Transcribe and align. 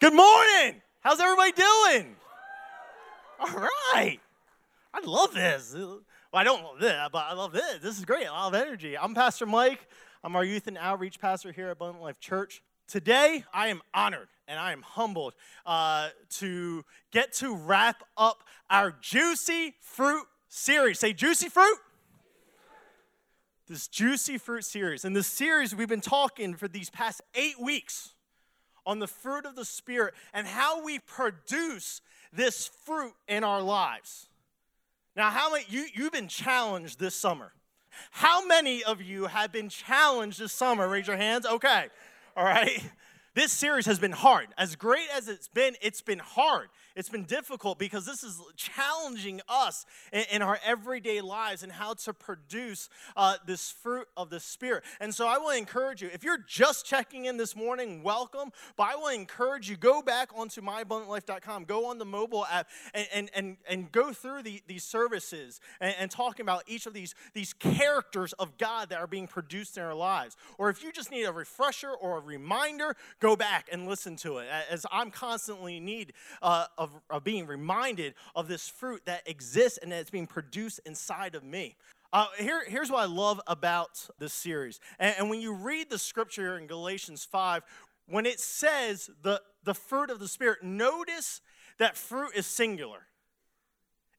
Good 0.00 0.14
morning. 0.14 0.80
How's 1.00 1.18
everybody 1.18 1.50
doing? 1.50 2.14
All 3.40 3.48
right. 3.92 4.20
I 4.94 5.00
love 5.04 5.34
this. 5.34 5.74
Well, 5.74 6.02
I 6.32 6.44
don't 6.44 6.62
love 6.62 6.78
this, 6.78 6.94
but 7.10 7.24
I 7.28 7.32
love 7.32 7.50
this. 7.50 7.78
This 7.82 7.98
is 7.98 8.04
great. 8.04 8.26
A 8.26 8.30
lot 8.30 8.54
of 8.54 8.60
energy. 8.60 8.96
I'm 8.96 9.12
Pastor 9.12 9.44
Mike. 9.44 9.88
I'm 10.22 10.36
our 10.36 10.44
youth 10.44 10.68
and 10.68 10.78
outreach 10.78 11.18
pastor 11.18 11.50
here 11.50 11.66
at 11.66 11.72
Abundant 11.72 12.00
Life 12.00 12.20
Church. 12.20 12.62
Today, 12.86 13.42
I 13.52 13.68
am 13.68 13.82
honored 13.92 14.28
and 14.46 14.60
I 14.60 14.70
am 14.70 14.82
humbled 14.82 15.34
uh, 15.66 16.10
to 16.36 16.84
get 17.10 17.32
to 17.34 17.56
wrap 17.56 18.04
up 18.16 18.44
our 18.70 18.94
Juicy 19.00 19.74
Fruit 19.80 20.26
series. 20.48 21.00
Say, 21.00 21.12
Juicy 21.12 21.48
Fruit 21.48 21.76
this 23.66 23.86
juicy 23.86 24.38
fruit 24.38 24.64
series. 24.64 25.04
In 25.04 25.12
this 25.12 25.26
series, 25.26 25.74
we've 25.74 25.88
been 25.88 26.00
talking 26.00 26.54
for 26.54 26.68
these 26.68 26.88
past 26.88 27.20
eight 27.34 27.60
weeks 27.60 28.14
on 28.88 28.98
the 28.98 29.06
fruit 29.06 29.44
of 29.44 29.54
the 29.54 29.66
Spirit 29.66 30.14
and 30.32 30.46
how 30.46 30.82
we 30.82 30.98
produce 30.98 32.00
this 32.32 32.66
fruit 32.84 33.12
in 33.28 33.44
our 33.44 33.60
lives. 33.60 34.28
Now, 35.14 35.30
how 35.30 35.52
many 35.52 35.64
you, 35.68 35.86
you've 35.94 36.12
been 36.12 36.26
challenged 36.26 36.98
this 36.98 37.14
summer? 37.14 37.52
How 38.10 38.46
many 38.46 38.82
of 38.82 39.02
you 39.02 39.26
have 39.26 39.52
been 39.52 39.68
challenged 39.68 40.40
this 40.40 40.52
summer? 40.52 40.88
Raise 40.88 41.06
your 41.06 41.16
hands. 41.16 41.44
Okay. 41.46 41.86
All 42.36 42.44
right. 42.44 42.82
This 43.34 43.52
series 43.52 43.86
has 43.86 44.00
been 44.00 44.10
hard. 44.10 44.48
As 44.58 44.74
great 44.74 45.06
as 45.14 45.28
it's 45.28 45.46
been, 45.46 45.76
it's 45.80 46.00
been 46.00 46.18
hard. 46.18 46.70
It's 46.98 47.08
been 47.08 47.26
difficult 47.26 47.78
because 47.78 48.04
this 48.04 48.24
is 48.24 48.40
challenging 48.56 49.40
us 49.48 49.86
in, 50.12 50.24
in 50.32 50.42
our 50.42 50.58
everyday 50.66 51.20
lives 51.20 51.62
and 51.62 51.70
how 51.70 51.94
to 51.94 52.12
produce 52.12 52.88
uh, 53.16 53.36
this 53.46 53.70
fruit 53.70 54.08
of 54.16 54.30
the 54.30 54.40
Spirit. 54.40 54.82
And 54.98 55.14
so 55.14 55.28
I 55.28 55.38
to 55.38 55.56
encourage 55.56 56.02
you, 56.02 56.10
if 56.12 56.24
you're 56.24 56.44
just 56.44 56.84
checking 56.84 57.26
in 57.26 57.36
this 57.36 57.54
morning, 57.54 58.02
welcome. 58.02 58.50
But 58.76 58.88
I 58.88 59.14
to 59.14 59.20
encourage 59.20 59.70
you, 59.70 59.76
go 59.76 60.02
back 60.02 60.30
onto 60.34 60.60
myabundantlife.com, 60.60 61.66
go 61.66 61.86
on 61.86 61.98
the 61.98 62.04
mobile 62.04 62.44
app, 62.46 62.66
and, 62.92 63.06
and, 63.14 63.30
and, 63.32 63.56
and 63.68 63.92
go 63.92 64.12
through 64.12 64.42
the, 64.42 64.60
these 64.66 64.82
services 64.82 65.60
and, 65.80 65.94
and 66.00 66.10
talking 66.10 66.42
about 66.42 66.64
each 66.66 66.86
of 66.86 66.94
these, 66.94 67.14
these 67.32 67.52
characters 67.52 68.32
of 68.40 68.58
God 68.58 68.88
that 68.88 68.98
are 68.98 69.06
being 69.06 69.28
produced 69.28 69.76
in 69.76 69.84
our 69.84 69.94
lives. 69.94 70.36
Or 70.58 70.68
if 70.68 70.82
you 70.82 70.90
just 70.90 71.12
need 71.12 71.26
a 71.26 71.32
refresher 71.32 71.92
or 71.92 72.18
a 72.18 72.20
reminder, 72.20 72.96
go 73.20 73.36
back 73.36 73.68
and 73.70 73.86
listen 73.86 74.16
to 74.16 74.38
it. 74.38 74.48
As 74.68 74.84
I'm 74.90 75.12
constantly 75.12 75.76
in 75.76 75.84
need 75.84 76.12
uh, 76.42 76.66
of 76.76 76.87
of, 76.88 77.00
of 77.10 77.24
being 77.24 77.46
reminded 77.46 78.14
of 78.34 78.48
this 78.48 78.68
fruit 78.68 79.02
that 79.06 79.28
exists 79.28 79.78
and 79.78 79.92
that's 79.92 80.10
being 80.10 80.26
produced 80.26 80.80
inside 80.86 81.34
of 81.34 81.44
me. 81.44 81.76
Uh, 82.12 82.26
here, 82.38 82.62
here's 82.66 82.90
what 82.90 83.00
I 83.00 83.04
love 83.04 83.40
about 83.46 84.08
this 84.18 84.32
series. 84.32 84.80
And, 84.98 85.14
and, 85.18 85.30
when 85.30 85.40
you 85.40 85.52
read 85.52 85.90
the 85.90 85.98
scripture 85.98 86.56
in 86.56 86.66
Galatians 86.66 87.24
5, 87.24 87.62
when 88.06 88.24
it 88.24 88.40
says 88.40 89.10
the, 89.22 89.42
the 89.64 89.74
fruit 89.74 90.08
of 90.08 90.18
the 90.18 90.28
Spirit, 90.28 90.62
notice 90.62 91.42
that 91.78 91.98
fruit 91.98 92.30
is 92.34 92.46
singular. 92.46 93.00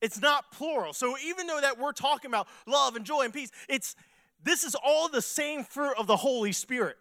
It's 0.01 0.21
not 0.21 0.51
plural. 0.51 0.93
So 0.93 1.15
even 1.25 1.47
though 1.47 1.59
that 1.59 1.79
we're 1.79 1.91
talking 1.91 2.29
about 2.29 2.47
love 2.67 2.95
and 2.95 3.05
joy 3.05 3.23
and 3.23 3.33
peace, 3.33 3.51
it's 3.67 3.95
this 4.41 4.63
is 4.63 4.75
all 4.75 5.09
the 5.09 5.21
same 5.21 5.63
fruit 5.63 5.93
of 5.97 6.05
the 6.07 6.15
Holy 6.15 6.51
Spirit. 6.51 6.97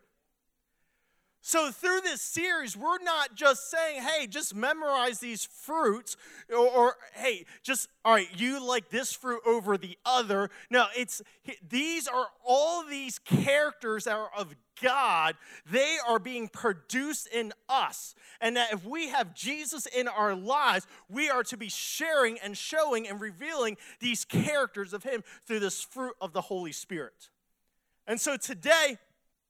So, 1.49 1.71
through 1.71 2.03
this 2.03 2.21
series, 2.21 2.77
we're 2.77 3.03
not 3.03 3.35
just 3.35 3.71
saying, 3.71 4.03
hey, 4.03 4.27
just 4.27 4.55
memorize 4.55 5.19
these 5.19 5.47
fruits, 5.47 6.15
or, 6.51 6.59
or, 6.59 6.97
hey, 7.15 7.47
just, 7.63 7.89
all 8.05 8.13
right, 8.13 8.29
you 8.37 8.63
like 8.63 8.91
this 8.91 9.15
fruit 9.15 9.41
over 9.47 9.79
the 9.79 9.97
other. 10.05 10.51
No, 10.69 10.85
it's, 10.95 11.23
these 11.67 12.07
are 12.07 12.27
all 12.47 12.85
these 12.85 13.19
characters 13.19 14.05
that 14.05 14.15
are 14.15 14.29
of 14.37 14.55
God, 14.83 15.37
they 15.73 15.97
are 16.07 16.19
being 16.19 16.49
produced 16.49 17.29
in 17.29 17.55
us. 17.67 18.15
And 18.43 18.59
that 18.59 18.75
if 18.75 18.85
we 18.85 19.09
have 19.09 19.35
Jesus 19.35 19.87
in 19.87 20.07
our 20.07 20.35
lives, 20.35 20.87
we 21.09 21.31
are 21.31 21.45
to 21.45 21.57
be 21.57 21.71
sharing 21.71 22.39
and 22.41 22.59
showing 22.59 23.09
and 23.09 23.23
revealing 23.23 23.79
these 24.01 24.27
characters 24.27 24.93
of 24.93 25.03
Him 25.03 25.25
through 25.47 25.61
this 25.61 25.83
fruit 25.83 26.15
of 26.21 26.35
the 26.35 26.43
Holy 26.43 26.73
Spirit. 26.73 27.31
And 28.07 28.21
so 28.21 28.37
today, 28.37 28.99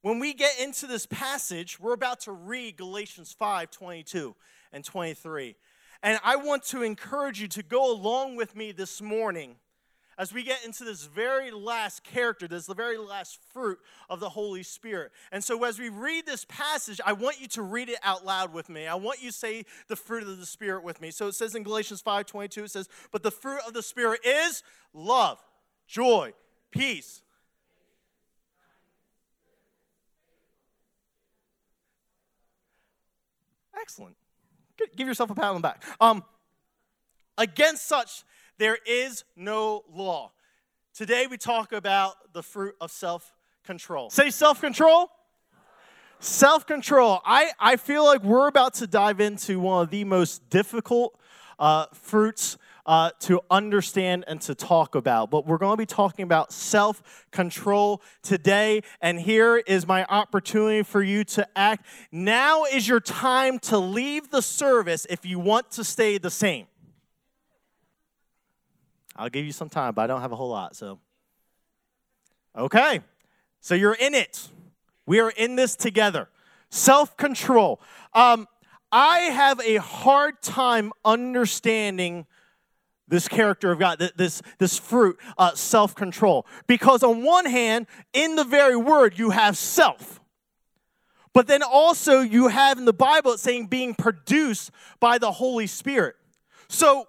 when 0.09 0.21
we 0.21 0.33
get 0.33 0.59
into 0.59 0.87
this 0.87 1.05
passage, 1.05 1.79
we're 1.79 1.93
about 1.93 2.21
to 2.21 2.33
read 2.33 2.79
Galatians 2.79 3.35
5 3.39 3.71
22 3.71 4.35
and 4.73 4.83
23. 4.83 5.55
And 6.03 6.19
I 6.25 6.37
want 6.37 6.63
to 6.69 6.83
encourage 6.83 7.43
you 7.43 7.49
to 7.49 7.63
go 7.63 7.93
along 7.93 8.37
with 8.37 8.57
me 8.57 8.73
this 8.73 9.03
morning 9.03 9.57
as 10.17 10.33
we 10.33 10.45
get 10.45 10.65
into 10.65 10.83
this 10.83 11.05
very 11.05 11.51
last 11.51 12.05
character, 12.05 12.49
this 12.49 12.65
the 12.65 12.75
very 12.75 12.97
last 12.97 13.39
fruit 13.53 13.79
of 14.09 14.19
the 14.19 14.31
Holy 14.31 14.63
Spirit. 14.63 15.13
And 15.31 15.45
so 15.45 15.63
as 15.65 15.79
we 15.79 15.91
read 15.91 16.25
this 16.25 16.47
passage, 16.47 17.03
I 17.05 17.13
want 17.13 17.39
you 17.39 17.49
to 17.49 17.63
read 17.63 17.91
it 17.91 17.99
out 18.03 18.25
loud 18.25 18.55
with 18.55 18.71
me. 18.71 18.87
I 18.87 18.95
want 18.95 19.23
you 19.23 19.31
to 19.31 19.37
say 19.37 19.67
the 19.89 19.97
fruit 19.97 20.23
of 20.23 20.39
the 20.39 20.47
Spirit 20.47 20.85
with 20.85 21.03
me. 21.03 21.11
So 21.11 21.27
it 21.27 21.35
says 21.35 21.55
in 21.55 21.65
Galatians 21.65 22.01
5 22.01 22.25
22, 22.25 22.65
it 22.65 22.71
says, 22.71 22.89
But 23.13 23.23
the 23.23 23.31
fruit 23.31 23.61
of 23.67 23.75
the 23.75 23.83
Spirit 23.83 24.21
is 24.25 24.63
love, 24.95 25.39
joy, 25.87 26.33
peace 26.71 27.21
Excellent. 33.88 34.16
Give 34.97 35.09
yourself 35.09 35.31
a 35.31 35.34
pat 35.34 35.47
on 35.47 35.54
the 35.54 35.60
back. 35.62 35.82
Um, 35.99 36.22
against 37.38 37.88
such, 37.88 38.22
there 38.59 38.76
is 38.87 39.25
no 39.34 39.82
law. 39.91 40.32
Today 40.93 41.26
we 41.26 41.38
talk 41.38 41.72
about 41.72 42.34
the 42.34 42.43
fruit 42.43 42.75
of 42.82 42.91
self 42.91 43.34
control. 43.65 44.10
Say 44.10 44.28
self 44.28 44.60
control. 44.60 45.09
Self 46.21 46.66
control. 46.66 47.22
I, 47.25 47.53
I 47.59 47.77
feel 47.77 48.04
like 48.04 48.22
we're 48.22 48.48
about 48.48 48.75
to 48.75 48.87
dive 48.87 49.21
into 49.22 49.59
one 49.59 49.84
of 49.84 49.91
the 49.91 50.04
most 50.04 50.50
difficult 50.50 51.19
uh, 51.59 51.87
fruits 51.94 52.59
uh, 52.88 53.10
to 53.21 53.43
understand 53.50 54.25
and 54.26 54.41
to 54.41 54.54
talk 54.54 54.94
about. 54.94 55.31
But 55.31 55.47
we're 55.47 55.59
going 55.59 55.75
to 55.75 55.76
be 55.76 55.87
talking 55.87 56.22
about 56.22 56.53
self 56.53 57.26
control 57.31 58.03
today. 58.22 58.81
And 59.03 59.21
here 59.21 59.59
is 59.59 59.87
my 59.87 60.06
opportunity 60.06 60.82
for 60.82 61.03
you 61.03 61.22
to 61.25 61.47
act. 61.54 61.84
Now 62.10 62.65
is 62.65 62.88
your 62.88 62.98
time 62.98 63.59
to 63.60 63.78
leave 63.78 64.31
the 64.31 64.41
service 64.41 65.06
if 65.10 65.27
you 65.27 65.38
want 65.38 65.71
to 65.72 65.84
stay 65.84 66.16
the 66.16 66.31
same. 66.31 66.66
I'll 69.15 69.28
give 69.28 69.44
you 69.44 69.53
some 69.53 69.69
time, 69.69 69.93
but 69.93 70.03
I 70.03 70.06
don't 70.06 70.22
have 70.22 70.32
a 70.32 70.37
whole 70.37 70.48
lot. 70.48 70.75
So, 70.75 70.98
okay. 72.56 73.03
So 73.60 73.75
you're 73.75 73.94
in 73.94 74.15
it. 74.15 74.48
We 75.04 75.21
are 75.21 75.31
in 75.31 75.56
this 75.56 75.77
together. 75.77 76.31
Self 76.71 77.19
control. 77.19 77.82
Um, 78.15 78.48
I 78.91 79.19
have 79.19 79.60
a 79.60 79.77
hard 79.77 80.41
time 80.41 80.93
understanding 81.04 82.25
this 83.09 83.27
character 83.29 83.73
of 83.73 83.79
God, 83.79 83.99
this, 84.17 84.43
this 84.59 84.79
fruit, 84.79 85.19
uh, 85.37 85.55
self 85.55 85.95
control. 85.95 86.47
Because 86.67 87.03
on 87.03 87.23
one 87.25 87.47
hand, 87.47 87.87
in 88.13 88.37
the 88.37 88.45
very 88.45 88.77
word, 88.77 89.19
you 89.19 89.31
have 89.31 89.57
self. 89.57 90.21
But 91.33 91.47
then 91.47 91.63
also, 91.63 92.21
you 92.21 92.49
have 92.49 92.79
in 92.79 92.85
the 92.85 92.93
Bible 92.93 93.33
it's 93.33 93.43
saying 93.43 93.67
being 93.67 93.95
produced 93.95 94.71
by 94.99 95.19
the 95.19 95.33
Holy 95.33 95.67
Spirit. 95.67 96.17
So, 96.69 97.07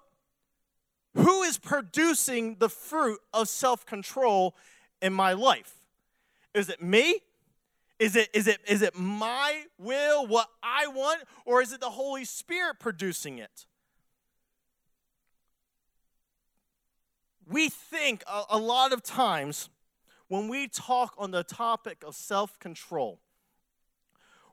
who 1.16 1.44
is 1.44 1.58
producing 1.58 2.58
the 2.60 2.70
fruit 2.70 3.20
of 3.34 3.50
self 3.50 3.86
control 3.86 4.56
in 5.02 5.14
my 5.14 5.34
life? 5.34 5.74
Is 6.54 6.70
it 6.70 6.82
me? 6.82 7.22
Is 8.00 8.16
it, 8.16 8.30
is, 8.34 8.48
it, 8.48 8.60
is 8.66 8.82
it 8.82 8.98
my 8.98 9.64
will, 9.78 10.26
what 10.26 10.48
I 10.64 10.88
want, 10.88 11.22
or 11.46 11.62
is 11.62 11.74
it 11.74 11.82
the 11.82 11.90
Holy 11.90 12.24
Spirit 12.24 12.80
producing 12.80 13.40
it? 13.40 13.66
We 17.50 17.70
think 17.70 18.24
a, 18.28 18.44
a 18.52 18.58
lot 18.58 18.94
of 18.94 19.04
times 19.04 19.70
when 20.28 20.48
we 20.48 20.68
talk 20.68 21.16
on 21.18 21.32
the 21.32 21.44
topic 21.44 22.04
of 22.06 22.16
self 22.16 22.60
control, 22.60 23.20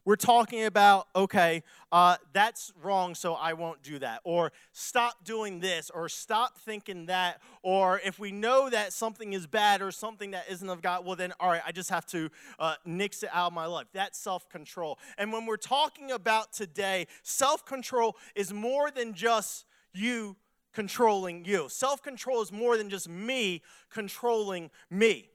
we're 0.06 0.14
talking 0.14 0.64
about, 0.64 1.08
okay, 1.16 1.64
uh, 1.90 2.16
that's 2.32 2.72
wrong, 2.80 3.16
so 3.16 3.34
I 3.34 3.54
won't 3.54 3.82
do 3.82 3.98
that. 3.98 4.20
Or 4.22 4.52
stop 4.72 5.24
doing 5.24 5.58
this, 5.58 5.90
or 5.90 6.08
stop 6.08 6.56
thinking 6.58 7.06
that. 7.06 7.40
Or 7.62 8.00
if 8.04 8.18
we 8.20 8.30
know 8.30 8.70
that 8.70 8.92
something 8.92 9.32
is 9.32 9.48
bad 9.48 9.82
or 9.82 9.90
something 9.90 10.30
that 10.30 10.44
isn't 10.48 10.68
of 10.68 10.80
God, 10.80 11.04
well, 11.04 11.16
then, 11.16 11.32
all 11.40 11.50
right, 11.50 11.62
I 11.66 11.72
just 11.72 11.90
have 11.90 12.06
to 12.06 12.30
uh, 12.60 12.76
nix 12.84 13.24
it 13.24 13.30
out 13.32 13.48
of 13.48 13.52
my 13.52 13.66
life. 13.66 13.88
That's 13.92 14.16
self 14.16 14.48
control. 14.48 14.98
And 15.18 15.32
when 15.32 15.44
we're 15.44 15.56
talking 15.56 16.12
about 16.12 16.52
today, 16.52 17.08
self 17.24 17.66
control 17.66 18.16
is 18.36 18.52
more 18.52 18.92
than 18.92 19.12
just 19.12 19.66
you 19.92 20.36
controlling 20.76 21.46
you. 21.46 21.70
Self 21.70 22.02
control 22.02 22.42
is 22.42 22.52
more 22.52 22.76
than 22.76 22.90
just 22.90 23.08
me 23.08 23.62
controlling 23.90 24.70
me. 24.90 25.30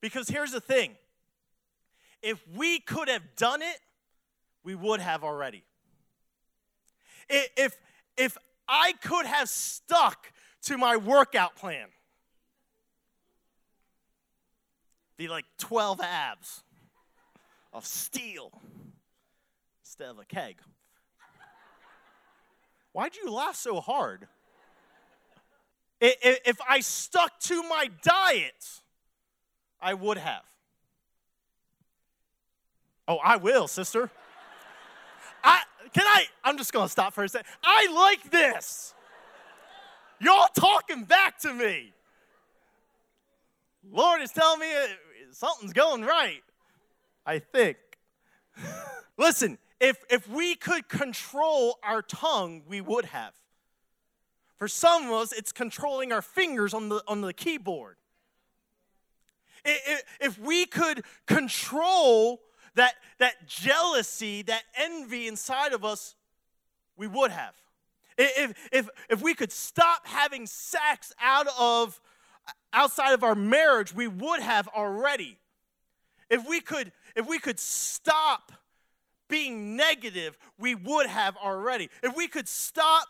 Because 0.00 0.26
here's 0.26 0.52
the 0.52 0.60
thing 0.60 0.96
if 2.22 2.42
we 2.56 2.80
could 2.80 3.08
have 3.08 3.22
done 3.36 3.60
it, 3.60 3.78
we 4.64 4.74
would 4.74 5.00
have 5.00 5.22
already. 5.22 5.64
If, 7.28 7.76
if 8.16 8.38
I 8.66 8.94
could 9.02 9.26
have 9.26 9.50
stuck 9.50 10.32
to 10.62 10.78
my 10.78 10.96
workout 10.96 11.54
plan, 11.54 11.88
be 15.18 15.28
like 15.28 15.44
12 15.58 16.00
abs 16.00 16.62
of 17.74 17.84
steel 17.84 18.50
instead 19.82 20.08
of 20.08 20.18
a 20.18 20.24
keg. 20.24 20.56
Why'd 22.92 23.14
you 23.14 23.30
laugh 23.30 23.56
so 23.56 23.80
hard? 23.80 24.26
If 26.00 26.58
I 26.68 26.80
stuck 26.80 27.38
to 27.40 27.62
my 27.64 27.90
diet, 28.02 28.80
I 29.80 29.94
would 29.94 30.18
have. 30.18 30.42
Oh, 33.06 33.16
I 33.16 33.36
will, 33.36 33.68
sister. 33.68 34.10
I 35.42 35.62
can 35.94 36.04
I 36.06 36.26
I'm 36.44 36.58
just 36.58 36.72
gonna 36.72 36.88
stop 36.88 37.14
for 37.14 37.24
a 37.24 37.28
second. 37.28 37.48
I 37.62 37.90
like 37.92 38.30
this. 38.30 38.94
Y'all 40.20 40.48
talking 40.54 41.04
back 41.04 41.38
to 41.40 41.52
me. 41.52 41.92
Lord 43.90 44.20
is 44.20 44.30
telling 44.30 44.60
me 44.60 44.66
uh, 44.66 44.86
something's 45.32 45.72
going 45.72 46.02
right. 46.02 46.42
I 47.24 47.38
think. 47.38 47.76
Listen, 49.16 49.58
if 49.80 49.96
if 50.10 50.28
we 50.28 50.54
could 50.54 50.88
control 50.88 51.78
our 51.82 52.02
tongue, 52.02 52.62
we 52.68 52.80
would 52.80 53.06
have. 53.06 53.32
For 54.58 54.68
some 54.68 55.06
of 55.06 55.12
us, 55.12 55.32
it's 55.32 55.52
controlling 55.52 56.12
our 56.12 56.22
fingers 56.22 56.74
on 56.74 56.88
the, 56.88 57.02
on 57.06 57.20
the 57.20 57.32
keyboard. 57.32 57.96
If 59.64 60.38
we 60.38 60.66
could 60.66 61.04
control 61.26 62.40
that, 62.74 62.94
that 63.18 63.46
jealousy, 63.46 64.42
that 64.42 64.62
envy 64.74 65.28
inside 65.28 65.72
of 65.72 65.84
us, 65.84 66.14
we 66.96 67.06
would 67.06 67.30
have. 67.30 67.54
If, 68.16 68.68
if, 68.72 68.88
if 69.08 69.22
we 69.22 69.34
could 69.34 69.52
stop 69.52 70.06
having 70.06 70.46
sex 70.46 71.12
out 71.20 71.46
of 71.58 72.00
outside 72.72 73.12
of 73.12 73.22
our 73.22 73.34
marriage, 73.34 73.94
we 73.94 74.08
would 74.08 74.40
have 74.40 74.68
already. 74.68 75.38
If 76.30 76.48
we 76.48 76.60
could, 76.60 76.92
if 77.14 77.28
we 77.28 77.38
could 77.38 77.60
stop 77.60 78.52
being 79.28 79.76
negative, 79.76 80.36
we 80.58 80.74
would 80.74 81.06
have 81.06 81.36
already. 81.36 81.90
If 82.02 82.16
we 82.16 82.26
could 82.26 82.48
stop 82.48 83.06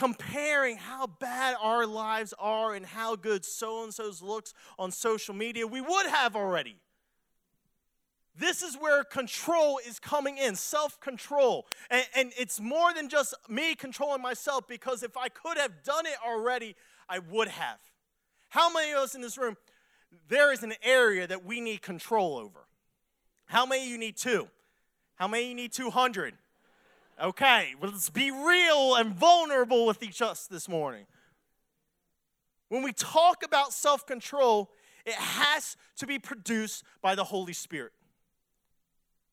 comparing 0.00 0.78
how 0.78 1.06
bad 1.06 1.54
our 1.60 1.86
lives 1.86 2.32
are 2.38 2.72
and 2.72 2.86
how 2.86 3.14
good 3.14 3.44
so 3.44 3.84
and 3.84 3.92
so's 3.92 4.22
looks 4.22 4.54
on 4.78 4.90
social 4.90 5.34
media, 5.34 5.66
we 5.66 5.82
would 5.82 6.06
have 6.06 6.34
already. 6.34 6.76
This 8.34 8.62
is 8.62 8.76
where 8.76 9.04
control 9.04 9.78
is 9.86 9.98
coming 9.98 10.38
in 10.38 10.56
self 10.56 10.98
control. 11.00 11.66
And, 11.90 12.06
and, 12.16 12.32
it's 12.38 12.58
more 12.58 12.94
than 12.94 13.10
just 13.10 13.34
me 13.46 13.74
controlling 13.74 14.22
myself 14.22 14.66
because 14.66 15.02
if 15.02 15.18
I 15.18 15.28
could 15.28 15.58
have 15.58 15.82
done 15.82 16.06
it 16.06 16.16
already, 16.26 16.76
I 17.06 17.18
would 17.18 17.48
have. 17.48 17.78
How 18.48 18.72
many 18.72 18.92
of 18.92 19.00
us 19.00 19.14
in 19.14 19.20
this 19.20 19.36
room, 19.36 19.58
there 20.28 20.50
is 20.50 20.62
an 20.62 20.72
area 20.82 21.26
that 21.26 21.44
we 21.44 21.60
need 21.60 21.82
control 21.82 22.38
over? 22.38 22.60
How 23.44 23.66
many 23.66 23.86
you 23.86 23.98
need 23.98 24.16
two? 24.16 24.48
How 25.16 25.28
many 25.28 25.50
you 25.50 25.54
need 25.54 25.72
200? 25.72 26.38
Okay, 27.20 27.74
let's 27.82 28.08
be 28.08 28.30
real 28.30 28.94
and 28.94 29.14
vulnerable 29.14 29.84
with 29.84 30.02
each 30.02 30.22
other 30.22 30.38
this 30.50 30.68
morning. 30.70 31.04
When 32.70 32.82
we 32.82 32.92
talk 32.92 33.44
about 33.44 33.74
self 33.74 34.06
control, 34.06 34.70
it 35.04 35.14
has 35.14 35.76
to 35.96 36.06
be 36.06 36.18
produced 36.18 36.82
by 37.02 37.14
the 37.14 37.24
Holy 37.24 37.52
Spirit. 37.52 37.92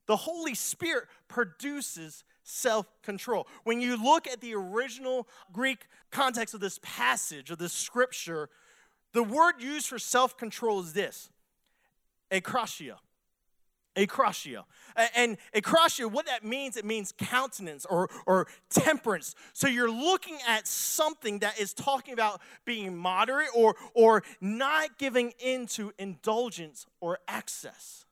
The 0.05 0.17
Holy 0.17 0.53
Spirit 0.53 1.05
produces 1.29 2.25
self 2.43 2.87
control. 3.03 3.47
When 3.63 3.79
you 3.79 4.01
look 4.01 4.27
at 4.27 4.41
the 4.41 4.53
original 4.53 5.27
Greek 5.53 5.85
context 6.11 6.53
of 6.53 6.59
this 6.59 6.79
passage, 6.81 7.51
of 7.51 7.57
this 7.57 7.73
scripture, 7.73 8.49
the 9.13 9.23
word 9.23 9.55
used 9.61 9.87
for 9.87 9.99
self 9.99 10.35
control 10.35 10.81
is 10.81 10.91
this 10.91 11.29
akrasia 12.31 12.97
akrasia. 13.97 14.63
And 15.15 15.37
akrasia, 15.55 16.09
what 16.09 16.25
that 16.27 16.43
means, 16.45 16.77
it 16.77 16.85
means 16.85 17.13
countenance 17.17 17.85
or, 17.85 18.09
or 18.25 18.47
temperance. 18.69 19.35
So 19.53 19.67
you're 19.67 19.91
looking 19.91 20.37
at 20.47 20.67
something 20.67 21.39
that 21.39 21.59
is 21.59 21.73
talking 21.73 22.13
about 22.13 22.41
being 22.65 22.95
moderate 22.95 23.49
or, 23.55 23.75
or 23.93 24.23
not 24.39 24.97
giving 24.97 25.33
into 25.39 25.91
indulgence 25.97 26.85
or 27.01 27.19
excess. 27.27 28.05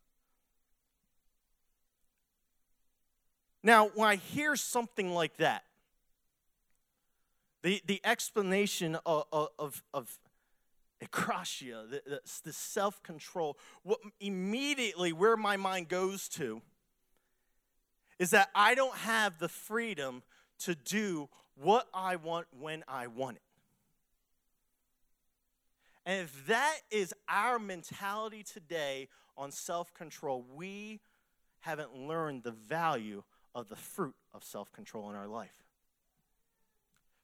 Now, 3.63 3.89
when 3.95 4.07
I 4.07 4.15
hear 4.17 4.55
something 4.55 5.13
like 5.13 5.37
that, 5.37 5.63
the, 7.63 7.81
the 7.87 7.99
explanation 8.03 8.95
of, 9.07 9.25
of, 9.31 9.83
of 9.91 10.19
the, 10.99 12.21
the 12.43 12.53
self 12.53 13.01
control, 13.03 13.57
what 13.83 13.99
immediately 14.19 15.13
where 15.13 15.37
my 15.37 15.57
mind 15.57 15.87
goes 15.89 16.27
to 16.29 16.61
is 18.19 18.31
that 18.31 18.49
I 18.55 18.75
don't 18.75 18.95
have 18.95 19.39
the 19.39 19.49
freedom 19.49 20.23
to 20.59 20.75
do 20.75 21.29
what 21.55 21.87
I 21.93 22.15
want 22.15 22.47
when 22.57 22.83
I 22.87 23.07
want 23.07 23.37
it. 23.37 23.41
And 26.05 26.21
if 26.21 26.47
that 26.47 26.77
is 26.91 27.13
our 27.27 27.57
mentality 27.59 28.43
today 28.43 29.09
on 29.37 29.51
self 29.51 29.93
control, 29.93 30.45
we 30.55 31.01
haven't 31.61 31.95
learned 31.95 32.43
the 32.43 32.51
value 32.51 33.23
of 33.53 33.69
the 33.69 33.75
fruit 33.75 34.15
of 34.33 34.43
self 34.43 34.71
control 34.71 35.09
in 35.09 35.15
our 35.15 35.27
life. 35.27 35.64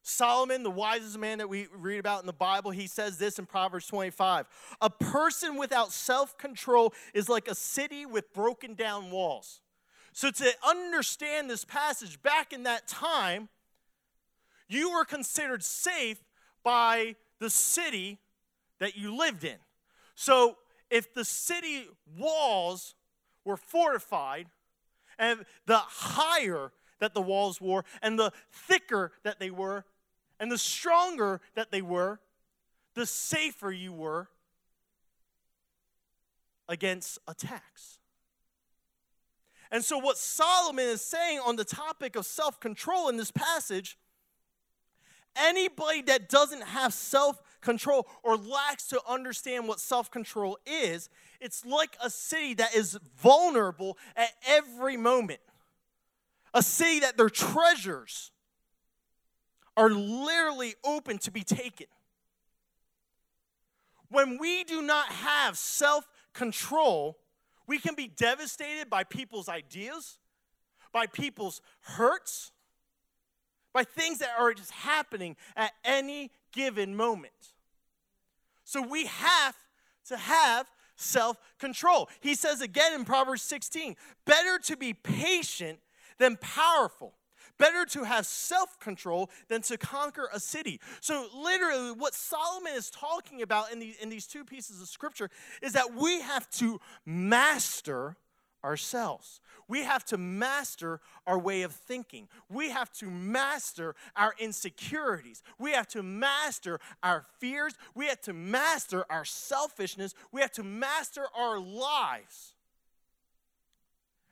Solomon, 0.02 0.64
the 0.64 0.70
wisest 0.70 1.16
man 1.18 1.38
that 1.38 1.48
we 1.48 1.68
read 1.72 1.98
about 1.98 2.20
in 2.20 2.26
the 2.26 2.32
Bible, 2.32 2.72
he 2.72 2.88
says 2.88 3.18
this 3.18 3.38
in 3.38 3.46
Proverbs 3.46 3.86
25 3.86 4.46
A 4.80 4.90
person 4.90 5.56
without 5.56 5.92
self 5.92 6.36
control 6.36 6.92
is 7.14 7.28
like 7.28 7.48
a 7.48 7.54
city 7.54 8.04
with 8.04 8.32
broken 8.34 8.74
down 8.74 9.10
walls. 9.10 9.60
So, 10.12 10.30
to 10.30 10.52
understand 10.66 11.48
this 11.48 11.64
passage, 11.64 12.20
back 12.22 12.52
in 12.52 12.64
that 12.64 12.88
time, 12.88 13.48
you 14.68 14.92
were 14.92 15.04
considered 15.04 15.62
safe 15.62 16.22
by 16.64 17.14
the 17.38 17.48
city 17.48 18.18
that 18.78 18.96
you 18.96 19.16
lived 19.16 19.44
in. 19.44 19.56
So, 20.16 20.56
if 20.90 21.14
the 21.14 21.24
city 21.24 21.86
walls 22.18 22.94
were 23.44 23.56
fortified, 23.56 24.48
and 25.18 25.44
the 25.66 25.78
higher 25.78 26.72
that 26.98 27.14
the 27.14 27.22
walls 27.22 27.60
were, 27.60 27.84
and 28.02 28.18
the 28.18 28.32
thicker 28.50 29.12
that 29.22 29.38
they 29.38 29.50
were, 29.50 29.84
and 30.40 30.50
the 30.50 30.58
stronger 30.58 31.40
that 31.54 31.70
they 31.70 31.82
were, 31.82 32.20
the 32.94 33.06
safer 33.06 33.70
you 33.70 33.92
were 33.92 34.28
against 36.68 37.18
attacks. 37.28 37.98
And 39.70 39.82
so, 39.84 39.98
what 39.98 40.18
Solomon 40.18 40.84
is 40.84 41.00
saying 41.00 41.40
on 41.44 41.56
the 41.56 41.64
topic 41.64 42.16
of 42.16 42.26
self 42.26 42.60
control 42.60 43.08
in 43.08 43.16
this 43.16 43.30
passage 43.30 43.96
anybody 45.36 46.02
that 46.02 46.28
doesn't 46.28 46.62
have 46.62 46.92
self 46.92 47.40
control 47.60 48.06
or 48.22 48.36
lacks 48.36 48.88
to 48.88 49.00
understand 49.08 49.68
what 49.68 49.80
self 49.80 50.10
control 50.10 50.58
is, 50.66 51.08
it's 51.40 51.64
like 51.64 51.96
a 52.02 52.10
city 52.10 52.54
that 52.54 52.74
is 52.74 52.98
vulnerable 53.20 53.96
at 54.16 54.30
every 54.46 54.96
moment. 54.96 55.40
A 56.54 56.62
city 56.62 57.00
that 57.00 57.16
their 57.16 57.30
treasures 57.30 58.31
are 59.76 59.90
literally 59.90 60.74
open 60.84 61.18
to 61.18 61.30
be 61.30 61.42
taken. 61.42 61.86
When 64.08 64.38
we 64.38 64.64
do 64.64 64.82
not 64.82 65.06
have 65.08 65.56
self 65.56 66.08
control, 66.34 67.18
we 67.66 67.78
can 67.78 67.94
be 67.94 68.08
devastated 68.08 68.90
by 68.90 69.04
people's 69.04 69.48
ideas, 69.48 70.18
by 70.92 71.06
people's 71.06 71.62
hurts, 71.80 72.52
by 73.72 73.84
things 73.84 74.18
that 74.18 74.30
are 74.38 74.52
just 74.52 74.70
happening 74.70 75.36
at 75.56 75.72
any 75.84 76.30
given 76.52 76.94
moment. 76.94 77.32
So 78.64 78.86
we 78.86 79.06
have 79.06 79.56
to 80.08 80.16
have 80.16 80.70
self 80.96 81.38
control. 81.58 82.08
He 82.20 82.34
says 82.34 82.60
again 82.60 82.92
in 82.92 83.04
Proverbs 83.04 83.42
16 83.42 83.96
better 84.24 84.58
to 84.64 84.76
be 84.76 84.92
patient 84.92 85.78
than 86.18 86.36
powerful. 86.36 87.14
Better 87.58 87.84
to 87.86 88.04
have 88.04 88.26
self 88.26 88.78
control 88.80 89.30
than 89.48 89.62
to 89.62 89.76
conquer 89.76 90.28
a 90.32 90.40
city. 90.40 90.80
So, 91.00 91.26
literally, 91.34 91.92
what 91.92 92.14
Solomon 92.14 92.72
is 92.74 92.90
talking 92.90 93.42
about 93.42 93.72
in, 93.72 93.78
the, 93.78 93.94
in 94.00 94.08
these 94.08 94.26
two 94.26 94.44
pieces 94.44 94.80
of 94.80 94.88
scripture 94.88 95.30
is 95.62 95.72
that 95.72 95.94
we 95.94 96.20
have 96.20 96.48
to 96.50 96.80
master 97.04 98.16
ourselves. 98.64 99.40
We 99.68 99.82
have 99.82 100.04
to 100.06 100.18
master 100.18 101.00
our 101.26 101.38
way 101.38 101.62
of 101.62 101.72
thinking. 101.72 102.28
We 102.48 102.70
have 102.70 102.92
to 102.94 103.06
master 103.06 103.94
our 104.16 104.34
insecurities. 104.38 105.42
We 105.58 105.72
have 105.72 105.88
to 105.88 106.02
master 106.02 106.78
our 107.02 107.24
fears. 107.38 107.74
We 107.94 108.06
have 108.06 108.20
to 108.22 108.32
master 108.32 109.04
our 109.10 109.24
selfishness. 109.24 110.14
We 110.30 110.40
have 110.40 110.52
to 110.52 110.62
master 110.62 111.26
our 111.36 111.58
lives. 111.58 112.54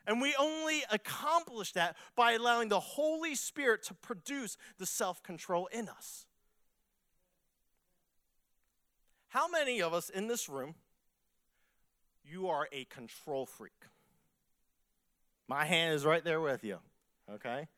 And 0.06 0.20
we 0.20 0.34
only 0.38 0.82
accomplish 0.90 1.72
that 1.72 1.96
by 2.16 2.32
allowing 2.32 2.68
the 2.68 2.80
Holy 2.80 3.34
Spirit 3.34 3.82
to 3.84 3.94
produce 3.94 4.56
the 4.78 4.86
self 4.86 5.22
control 5.22 5.66
in 5.66 5.88
us. 5.88 6.26
How 9.28 9.46
many 9.48 9.80
of 9.80 9.94
us 9.94 10.10
in 10.10 10.26
this 10.26 10.48
room, 10.48 10.74
you 12.24 12.48
are 12.48 12.68
a 12.72 12.84
control 12.86 13.46
freak? 13.46 13.72
My 15.46 15.64
hand 15.64 15.94
is 15.94 16.04
right 16.04 16.24
there 16.24 16.40
with 16.40 16.64
you, 16.64 16.78
okay? 17.32 17.68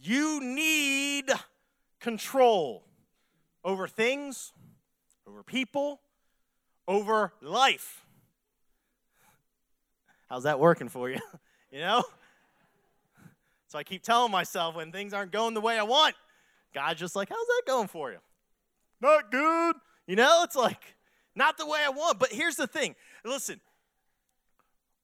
You 0.00 0.40
need 0.42 1.30
control 2.00 2.84
over 3.64 3.88
things, 3.88 4.52
over 5.26 5.42
people, 5.42 6.00
over 6.86 7.32
life. 7.42 8.05
How's 10.28 10.44
that 10.44 10.58
working 10.58 10.88
for 10.88 11.08
you? 11.08 11.20
you 11.70 11.80
know? 11.80 12.04
So 13.68 13.78
I 13.78 13.82
keep 13.82 14.02
telling 14.02 14.30
myself 14.30 14.76
when 14.76 14.92
things 14.92 15.12
aren't 15.12 15.32
going 15.32 15.54
the 15.54 15.60
way 15.60 15.78
I 15.78 15.82
want, 15.82 16.14
God's 16.74 17.00
just 17.00 17.16
like, 17.16 17.28
how's 17.28 17.46
that 17.46 17.62
going 17.66 17.88
for 17.88 18.12
you? 18.12 18.18
Not 19.00 19.30
good. 19.30 19.76
You 20.06 20.16
know, 20.16 20.42
it's 20.44 20.56
like, 20.56 20.82
not 21.34 21.58
the 21.58 21.66
way 21.66 21.80
I 21.84 21.90
want. 21.90 22.18
But 22.18 22.32
here's 22.32 22.56
the 22.56 22.66
thing 22.66 22.94
listen, 23.24 23.60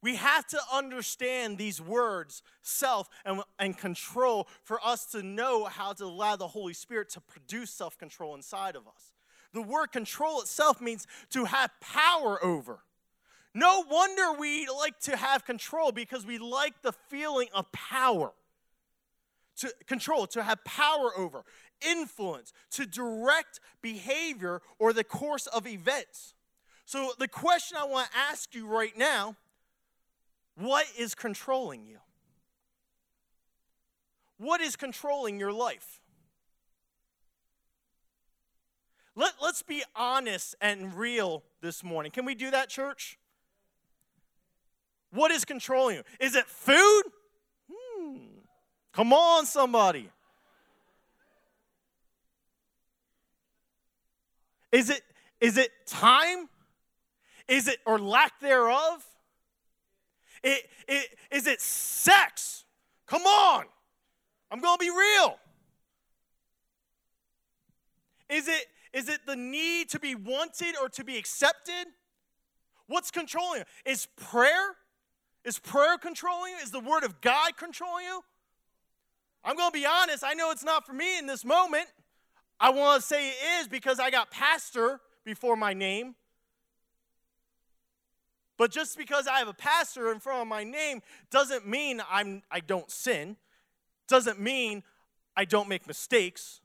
we 0.02 0.16
have 0.16 0.46
to 0.48 0.60
understand 0.72 1.58
these 1.58 1.80
words, 1.80 2.42
self 2.62 3.08
and, 3.24 3.42
and 3.58 3.76
control, 3.76 4.48
for 4.64 4.84
us 4.84 5.06
to 5.06 5.22
know 5.22 5.64
how 5.64 5.92
to 5.92 6.04
allow 6.04 6.36
the 6.36 6.48
Holy 6.48 6.74
Spirit 6.74 7.10
to 7.10 7.20
produce 7.20 7.70
self 7.70 7.96
control 7.98 8.34
inside 8.34 8.74
of 8.74 8.86
us. 8.88 9.12
The 9.52 9.62
word 9.62 9.92
control 9.92 10.40
itself 10.40 10.80
means 10.80 11.06
to 11.30 11.44
have 11.44 11.70
power 11.80 12.42
over. 12.44 12.80
No 13.54 13.84
wonder 13.88 14.32
we 14.38 14.66
like 14.66 14.98
to 15.00 15.16
have 15.16 15.44
control 15.44 15.92
because 15.92 16.24
we 16.24 16.38
like 16.38 16.80
the 16.82 16.92
feeling 16.92 17.48
of 17.52 17.70
power. 17.72 18.32
To 19.58 19.72
control, 19.86 20.26
to 20.28 20.42
have 20.42 20.64
power 20.64 21.10
over, 21.16 21.44
influence, 21.86 22.52
to 22.70 22.86
direct 22.86 23.60
behavior 23.82 24.62
or 24.78 24.94
the 24.94 25.04
course 25.04 25.46
of 25.46 25.66
events. 25.66 26.34
So, 26.86 27.12
the 27.18 27.28
question 27.28 27.76
I 27.80 27.84
want 27.84 28.10
to 28.10 28.18
ask 28.18 28.54
you 28.54 28.66
right 28.66 28.96
now 28.96 29.36
what 30.56 30.86
is 30.98 31.14
controlling 31.14 31.84
you? 31.84 31.98
What 34.38 34.60
is 34.60 34.74
controlling 34.74 35.38
your 35.38 35.52
life? 35.52 36.00
Let, 39.14 39.34
let's 39.42 39.62
be 39.62 39.82
honest 39.94 40.54
and 40.60 40.94
real 40.94 41.44
this 41.60 41.84
morning. 41.84 42.10
Can 42.10 42.24
we 42.24 42.34
do 42.34 42.50
that, 42.50 42.68
church? 42.68 43.18
What 45.12 45.30
is 45.30 45.44
controlling 45.44 45.96
you? 45.96 46.02
Is 46.20 46.34
it 46.34 46.46
food? 46.46 47.02
Hmm. 47.70 48.16
Come 48.92 49.12
on, 49.12 49.46
somebody. 49.46 50.08
Is 54.70 54.90
it 54.90 55.02
is 55.40 55.58
it 55.58 55.70
time? 55.86 56.48
Is 57.48 57.68
it 57.68 57.78
or 57.84 57.98
lack 57.98 58.40
thereof? 58.40 59.04
It, 60.42 60.68
it, 60.88 61.08
is 61.30 61.46
it 61.46 61.60
sex? 61.60 62.64
Come 63.06 63.22
on. 63.22 63.64
I'm 64.50 64.60
going 64.60 64.78
to 64.78 64.84
be 64.84 64.90
real. 64.90 65.36
Is 68.28 68.48
it, 68.48 68.66
is 68.92 69.08
it 69.08 69.20
the 69.26 69.36
need 69.36 69.88
to 69.90 70.00
be 70.00 70.14
wanted 70.14 70.76
or 70.80 70.88
to 70.90 71.04
be 71.04 71.18
accepted? 71.18 71.86
What's 72.86 73.10
controlling 73.10 73.60
you? 73.60 73.92
Is 73.92 74.06
prayer? 74.16 74.76
Is 75.44 75.58
prayer 75.58 75.98
controlling 75.98 76.52
you? 76.52 76.58
Is 76.58 76.70
the 76.70 76.80
word 76.80 77.04
of 77.04 77.20
God 77.20 77.56
controlling 77.56 78.04
you? 78.04 78.22
I'm 79.44 79.56
going 79.56 79.70
to 79.70 79.78
be 79.78 79.86
honest, 79.86 80.22
I 80.24 80.34
know 80.34 80.50
it's 80.50 80.64
not 80.64 80.86
for 80.86 80.92
me 80.92 81.18
in 81.18 81.26
this 81.26 81.44
moment. 81.44 81.86
I 82.60 82.70
want 82.70 83.00
to 83.00 83.06
say 83.06 83.30
it 83.30 83.34
is 83.60 83.68
because 83.68 83.98
I 83.98 84.10
got 84.10 84.30
pastor 84.30 85.00
before 85.24 85.56
my 85.56 85.72
name. 85.72 86.14
But 88.56 88.70
just 88.70 88.96
because 88.96 89.26
I 89.26 89.38
have 89.38 89.48
a 89.48 89.54
pastor 89.54 90.12
in 90.12 90.20
front 90.20 90.42
of 90.42 90.46
my 90.46 90.62
name 90.62 91.02
doesn't 91.30 91.66
mean 91.66 92.00
I'm, 92.08 92.42
I 92.50 92.60
don't 92.60 92.88
sin, 92.88 93.36
doesn't 94.06 94.38
mean 94.38 94.84
I 95.36 95.44
don't 95.44 95.68
make 95.68 95.88
mistakes, 95.88 96.60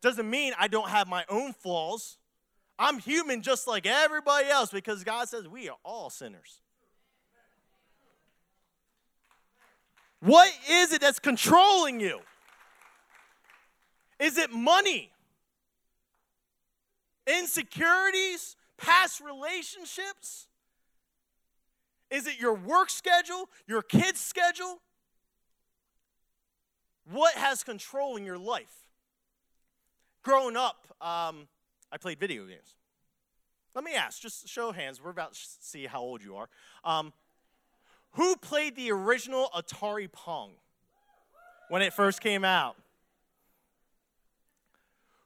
doesn't 0.00 0.28
mean 0.28 0.54
I 0.58 0.68
don't 0.68 0.88
have 0.88 1.08
my 1.08 1.26
own 1.28 1.52
flaws. 1.52 2.16
I'm 2.78 2.98
human 2.98 3.42
just 3.42 3.68
like 3.68 3.86
everybody 3.86 4.48
else 4.48 4.70
because 4.70 5.04
God 5.04 5.28
says 5.28 5.46
we 5.46 5.68
are 5.68 5.76
all 5.84 6.08
sinners. 6.08 6.62
What 10.22 10.52
is 10.70 10.92
it 10.92 11.00
that's 11.00 11.18
controlling 11.18 11.98
you? 11.98 12.20
Is 14.20 14.38
it 14.38 14.52
money? 14.52 15.10
Insecurities? 17.26 18.54
Past 18.78 19.20
relationships? 19.20 20.46
Is 22.08 22.28
it 22.28 22.38
your 22.38 22.54
work 22.54 22.88
schedule, 22.90 23.48
your 23.66 23.82
kids' 23.82 24.20
schedule? 24.20 24.80
What 27.10 27.34
has 27.34 27.64
control 27.64 28.16
in 28.16 28.24
your 28.24 28.38
life? 28.38 28.86
Growing 30.22 30.56
up, 30.56 30.86
um, 31.00 31.48
I 31.90 31.96
played 32.00 32.20
video 32.20 32.44
games. 32.44 32.76
Let 33.74 33.82
me 33.82 33.94
ask, 33.94 34.22
just 34.22 34.48
show 34.48 34.70
hands. 34.70 35.02
We're 35.02 35.10
about 35.10 35.32
to 35.32 35.40
see 35.60 35.86
how 35.86 36.00
old 36.00 36.22
you 36.22 36.36
are. 36.36 36.48
Um, 36.84 37.12
who 38.12 38.36
played 38.36 38.76
the 38.76 38.90
original 38.92 39.48
Atari 39.54 40.10
Pong 40.10 40.52
when 41.68 41.82
it 41.82 41.92
first 41.92 42.20
came 42.20 42.44
out? 42.44 42.76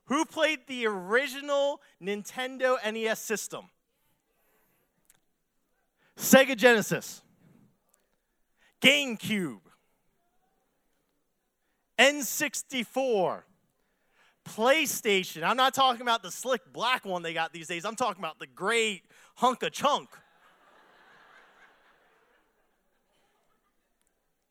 Who 0.07 0.25
played 0.25 0.61
the 0.69 0.87
original 0.87 1.81
Nintendo 2.01 2.77
NES 2.93 3.19
system? 3.19 3.67
Sega 6.17 6.57
Genesis, 6.57 7.23
GameCube, 8.81 9.61
N64, 11.99 13.43
PlayStation. 14.49 15.43
I'm 15.43 15.57
not 15.57 15.75
talking 15.75 16.03
about 16.03 16.23
the 16.23 16.31
slick 16.31 16.63
black 16.73 17.05
one 17.05 17.23
they 17.23 17.35
got 17.35 17.53
these 17.53 17.67
days. 17.67 17.85
I'm 17.85 17.97
talking 17.97 18.23
about 18.23 18.39
the 18.39 18.47
great 18.47 19.03
hunk 19.35 19.63
of 19.63 19.73
chunk. 19.73 20.09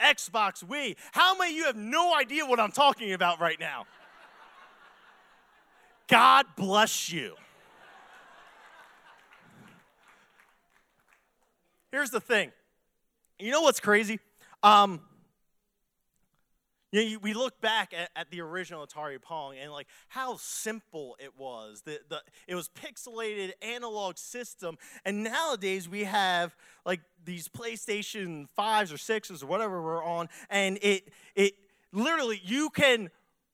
Xbox, 0.05 0.63
Wii. 0.63 0.95
How 1.11 1.35
many 1.35 1.51
of 1.51 1.57
you 1.57 1.65
have 1.65 1.75
no 1.75 2.15
idea 2.15 2.45
what 2.45 2.59
I'm 2.59 2.71
talking 2.71 3.13
about 3.13 3.39
right 3.39 3.59
now? 3.59 3.85
God 6.07 6.45
bless 6.55 7.11
you. 7.11 7.35
Here's 11.91 12.11
the 12.11 12.19
thing. 12.19 12.51
You 13.39 13.51
know 13.51 13.61
what's 13.61 13.79
crazy? 13.79 14.19
Um, 14.61 15.01
you 17.01 17.13
know, 17.13 17.19
we 17.21 17.33
look 17.33 17.59
back 17.61 17.93
at, 17.93 18.09
at, 18.15 18.31
the 18.31 18.41
original 18.41 18.85
Atari 18.85 19.21
Pong 19.21 19.55
and 19.57 19.71
like 19.71 19.87
how 20.07 20.37
simple 20.37 21.17
it 21.19 21.37
was. 21.37 21.81
The, 21.85 21.99
the, 22.09 22.21
it 22.47 22.55
was 22.55 22.69
pixelated 22.69 23.51
analog 23.61 24.17
system, 24.17 24.77
and 25.03 25.23
nowadays 25.23 25.89
we 25.89 26.05
have 26.05 26.55
like 26.85 27.01
these 27.23 27.47
PlayStation 27.47 28.47
fives 28.55 28.93
or 28.93 28.97
sixes 28.97 29.43
or 29.43 29.47
whatever 29.47 29.81
we're 29.81 30.03
on, 30.03 30.29
and 30.49 30.77
it 30.81 31.09
it 31.35 31.53
literally 31.91 32.41
you 32.43 32.69
can 32.69 33.09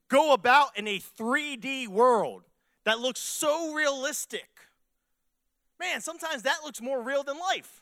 go 0.10 0.33
about 0.33 0.77
in 0.77 0.88
a 0.88 1.00
3D 1.00 1.88
world 1.88 2.43
that 2.83 3.00
looks 3.00 3.19
so 3.19 3.74
realistic. 3.74 4.50
Man, 5.79 6.01
sometimes 6.01 6.43
that 6.43 6.60
looks 6.63 6.81
more 6.81 7.01
real 7.01 7.24
than 7.24 7.39
life. 7.39 7.81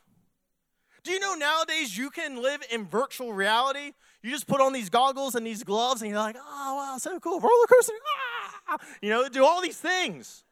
Do 1.04 1.12
you 1.12 1.20
know 1.20 1.36
nowadays 1.36 1.98
you 1.98 2.10
can 2.10 2.42
live 2.42 2.62
in 2.72 2.86
virtual 2.86 3.34
reality? 3.34 3.94
You 4.22 4.32
just 4.32 4.48
put 4.48 4.62
on 4.62 4.74
these 4.74 4.90
goggles 4.90 5.36
and 5.36 5.46
these 5.46 5.64
gloves, 5.64 6.02
and 6.02 6.10
you're 6.10 6.20
like, 6.20 6.36
oh, 6.38 6.76
wow, 6.76 6.98
so 6.98 7.20
cool. 7.20 7.40
Roller 7.40 7.68
coaster. 7.68 7.94
Ah! 8.68 8.78
You 9.02 9.10
know, 9.10 9.28
do 9.30 9.46
all 9.46 9.62
these 9.62 9.78
things. 9.78 10.44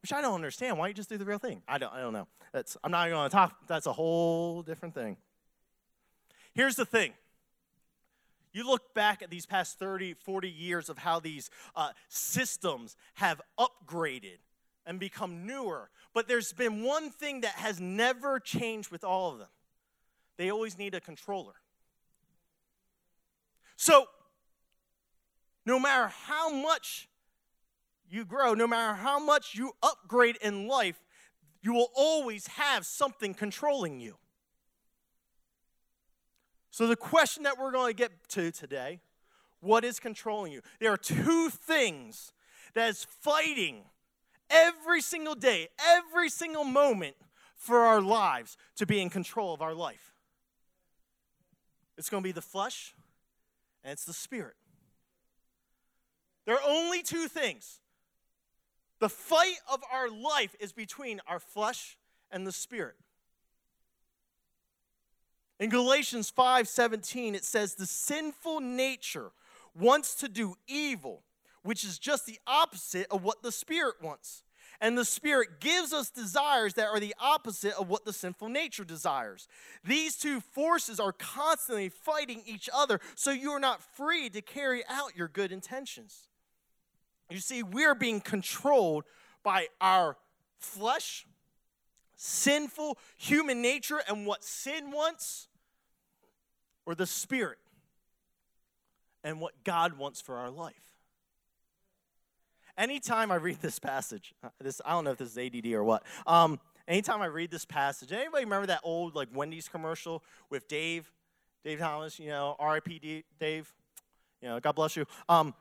Which 0.00 0.12
I 0.12 0.20
don't 0.20 0.34
understand. 0.34 0.78
Why 0.78 0.88
you 0.88 0.94
just 0.94 1.08
do 1.08 1.18
the 1.18 1.24
real 1.24 1.38
thing? 1.38 1.62
I 1.68 1.78
don't, 1.78 1.92
I 1.92 2.00
don't 2.00 2.12
know. 2.12 2.26
That's, 2.52 2.76
I'm 2.82 2.90
not 2.90 3.08
going 3.08 3.28
to 3.28 3.34
talk. 3.34 3.66
That's 3.68 3.86
a 3.86 3.92
whole 3.92 4.62
different 4.62 4.94
thing. 4.94 5.16
Here's 6.54 6.76
the 6.76 6.84
thing. 6.84 7.12
You 8.52 8.66
look 8.66 8.94
back 8.94 9.22
at 9.22 9.30
these 9.30 9.46
past 9.46 9.78
30, 9.78 10.14
40 10.14 10.48
years 10.48 10.88
of 10.88 10.98
how 10.98 11.20
these 11.20 11.50
uh, 11.76 11.90
systems 12.08 12.96
have 13.14 13.40
upgraded 13.58 14.38
and 14.84 14.98
become 14.98 15.46
newer. 15.46 15.88
But 16.12 16.26
there's 16.26 16.52
been 16.52 16.82
one 16.82 17.10
thing 17.10 17.42
that 17.42 17.54
has 17.54 17.80
never 17.80 18.40
changed 18.40 18.90
with 18.90 19.04
all 19.04 19.32
of 19.32 19.38
them 19.38 19.48
they 20.36 20.50
always 20.50 20.78
need 20.78 20.94
a 20.94 21.00
controller. 21.00 21.54
So, 23.82 24.06
no 25.66 25.80
matter 25.80 26.06
how 26.06 26.50
much 26.50 27.08
you 28.08 28.24
grow, 28.24 28.54
no 28.54 28.68
matter 28.68 28.94
how 28.94 29.18
much 29.18 29.56
you 29.56 29.72
upgrade 29.82 30.36
in 30.40 30.68
life, 30.68 31.02
you 31.62 31.72
will 31.72 31.88
always 31.96 32.46
have 32.46 32.86
something 32.86 33.34
controlling 33.34 33.98
you. 33.98 34.18
So, 36.70 36.86
the 36.86 36.94
question 36.94 37.42
that 37.42 37.58
we're 37.58 37.72
going 37.72 37.88
to 37.88 37.96
get 37.96 38.12
to 38.28 38.52
today 38.52 39.00
what 39.58 39.84
is 39.84 39.98
controlling 39.98 40.52
you? 40.52 40.60
There 40.78 40.92
are 40.92 40.96
two 40.96 41.50
things 41.50 42.32
that 42.74 42.88
is 42.88 43.02
fighting 43.02 43.82
every 44.48 45.00
single 45.00 45.34
day, 45.34 45.66
every 45.84 46.30
single 46.30 46.62
moment 46.62 47.16
for 47.56 47.78
our 47.78 48.00
lives 48.00 48.56
to 48.76 48.86
be 48.86 49.02
in 49.02 49.10
control 49.10 49.52
of 49.52 49.60
our 49.60 49.74
life. 49.74 50.14
It's 51.98 52.08
going 52.08 52.22
to 52.22 52.28
be 52.28 52.30
the 52.30 52.40
flesh 52.40 52.94
and 53.82 53.92
it's 53.92 54.04
the 54.04 54.12
spirit. 54.12 54.54
There 56.44 56.54
are 56.54 56.68
only 56.68 57.02
two 57.02 57.28
things. 57.28 57.80
The 58.98 59.08
fight 59.08 59.56
of 59.72 59.82
our 59.92 60.08
life 60.08 60.54
is 60.60 60.72
between 60.72 61.20
our 61.26 61.40
flesh 61.40 61.98
and 62.30 62.46
the 62.46 62.52
spirit. 62.52 62.96
In 65.58 65.70
Galatians 65.70 66.30
5:17 66.30 67.34
it 67.34 67.44
says 67.44 67.74
the 67.74 67.86
sinful 67.86 68.60
nature 68.60 69.32
wants 69.74 70.14
to 70.16 70.28
do 70.28 70.56
evil, 70.66 71.22
which 71.62 71.84
is 71.84 71.98
just 71.98 72.26
the 72.26 72.40
opposite 72.46 73.06
of 73.10 73.22
what 73.22 73.42
the 73.42 73.52
spirit 73.52 74.02
wants. 74.02 74.42
And 74.82 74.98
the 74.98 75.04
spirit 75.04 75.60
gives 75.60 75.92
us 75.92 76.10
desires 76.10 76.74
that 76.74 76.88
are 76.88 76.98
the 76.98 77.14
opposite 77.20 77.72
of 77.78 77.88
what 77.88 78.04
the 78.04 78.12
sinful 78.12 78.48
nature 78.48 78.82
desires. 78.82 79.46
These 79.84 80.16
two 80.16 80.40
forces 80.40 80.98
are 80.98 81.12
constantly 81.12 81.88
fighting 81.88 82.42
each 82.44 82.68
other, 82.74 82.98
so 83.14 83.30
you 83.30 83.52
are 83.52 83.60
not 83.60 83.80
free 83.80 84.28
to 84.30 84.42
carry 84.42 84.82
out 84.88 85.16
your 85.16 85.28
good 85.28 85.52
intentions. 85.52 86.26
You 87.30 87.38
see, 87.38 87.62
we 87.62 87.84
are 87.84 87.94
being 87.94 88.20
controlled 88.20 89.04
by 89.44 89.68
our 89.80 90.16
flesh, 90.58 91.26
sinful 92.16 92.98
human 93.16 93.62
nature, 93.62 94.00
and 94.08 94.26
what 94.26 94.42
sin 94.42 94.90
wants, 94.90 95.46
or 96.86 96.96
the 96.96 97.06
spirit 97.06 97.58
and 99.22 99.40
what 99.40 99.62
God 99.62 99.96
wants 99.96 100.20
for 100.20 100.38
our 100.38 100.50
life. 100.50 100.91
Anytime 102.78 103.30
I 103.30 103.36
read 103.36 103.60
this 103.60 103.78
passage, 103.78 104.34
uh, 104.42 104.48
this 104.60 104.80
I 104.84 104.92
don't 104.92 105.04
know 105.04 105.10
if 105.10 105.18
this 105.18 105.36
is 105.36 105.38
ADD 105.38 105.66
or 105.72 105.84
what. 105.84 106.04
Um, 106.26 106.58
anytime 106.88 107.20
I 107.20 107.26
read 107.26 107.50
this 107.50 107.64
passage, 107.64 108.12
anybody 108.12 108.44
remember 108.44 108.66
that 108.68 108.80
old 108.82 109.14
like 109.14 109.28
Wendy's 109.34 109.68
commercial 109.68 110.22
with 110.48 110.68
Dave, 110.68 111.10
Dave 111.64 111.78
Thomas? 111.78 112.18
You 112.18 112.28
know, 112.28 112.56
R.I.P. 112.58 113.24
Dave. 113.38 113.72
You 114.40 114.48
know, 114.48 114.60
God 114.60 114.72
bless 114.72 114.96
you. 114.96 115.06
Um, 115.28 115.54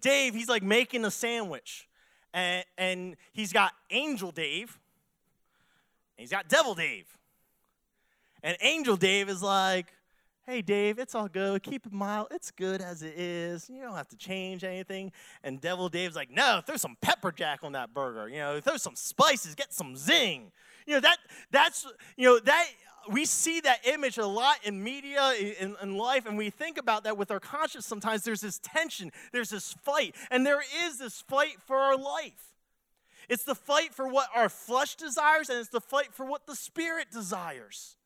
Dave, 0.00 0.34
he's 0.34 0.48
like 0.48 0.62
making 0.62 1.04
a 1.04 1.10
sandwich, 1.10 1.88
and 2.32 2.64
and 2.76 3.16
he's 3.32 3.52
got 3.52 3.72
Angel 3.90 4.32
Dave, 4.32 4.78
and 6.16 6.22
he's 6.22 6.30
got 6.30 6.48
Devil 6.48 6.74
Dave, 6.74 7.06
and 8.42 8.56
Angel 8.60 8.96
Dave 8.96 9.28
is 9.28 9.42
like, 9.42 9.86
hey, 10.46 10.60
Dave, 10.60 10.98
it's 10.98 11.14
all 11.14 11.28
good. 11.28 11.62
Keep 11.62 11.86
it 11.86 11.92
mild. 11.92 12.28
It's 12.30 12.50
good 12.50 12.80
as 12.82 13.02
it 13.02 13.14
is. 13.18 13.68
You 13.70 13.82
don't 13.82 13.94
have 13.94 14.08
to 14.08 14.16
change 14.16 14.62
anything. 14.62 15.12
And 15.42 15.60
Devil 15.60 15.88
Dave's 15.88 16.16
like, 16.16 16.30
no, 16.30 16.60
throw 16.64 16.76
some 16.76 16.96
pepper 17.00 17.32
jack 17.32 17.60
on 17.62 17.72
that 17.72 17.94
burger. 17.94 18.28
You 18.28 18.38
know, 18.38 18.60
throw 18.60 18.76
some 18.76 18.96
spices, 18.96 19.54
get 19.54 19.72
some 19.72 19.96
zing. 19.96 20.52
You 20.86 20.94
know, 20.94 21.00
that 21.00 21.18
that's, 21.50 21.86
you 22.16 22.28
know, 22.28 22.38
that 22.40 22.66
we 23.10 23.24
see 23.24 23.60
that 23.60 23.86
image 23.86 24.18
a 24.18 24.26
lot 24.26 24.56
in 24.64 24.82
media 24.82 25.32
in, 25.60 25.76
in, 25.82 25.96
life 25.96 26.26
and 26.26 26.38
we 26.38 26.48
think 26.48 26.78
about 26.78 27.04
that 27.04 27.18
with 27.18 27.30
our 27.30 27.40
conscience 27.40 27.86
sometimes 27.86 28.24
there's 28.24 28.40
this 28.40 28.58
tension 28.62 29.12
there's 29.30 29.50
this 29.50 29.74
fight 29.82 30.14
and 30.30 30.46
there 30.46 30.62
is 30.86 30.98
this 30.98 31.20
fight 31.20 31.56
for 31.66 31.76
our 31.76 31.98
life 31.98 32.54
it's 33.28 33.44
the 33.44 33.54
fight 33.54 33.92
for 33.92 34.08
what 34.08 34.28
our 34.34 34.48
flesh 34.48 34.94
desires 34.94 35.50
and 35.50 35.58
it's 35.58 35.68
the 35.68 35.82
fight 35.82 36.14
for 36.14 36.24
what 36.24 36.46
the 36.46 36.56
spirit 36.56 37.08
desires 37.12 37.98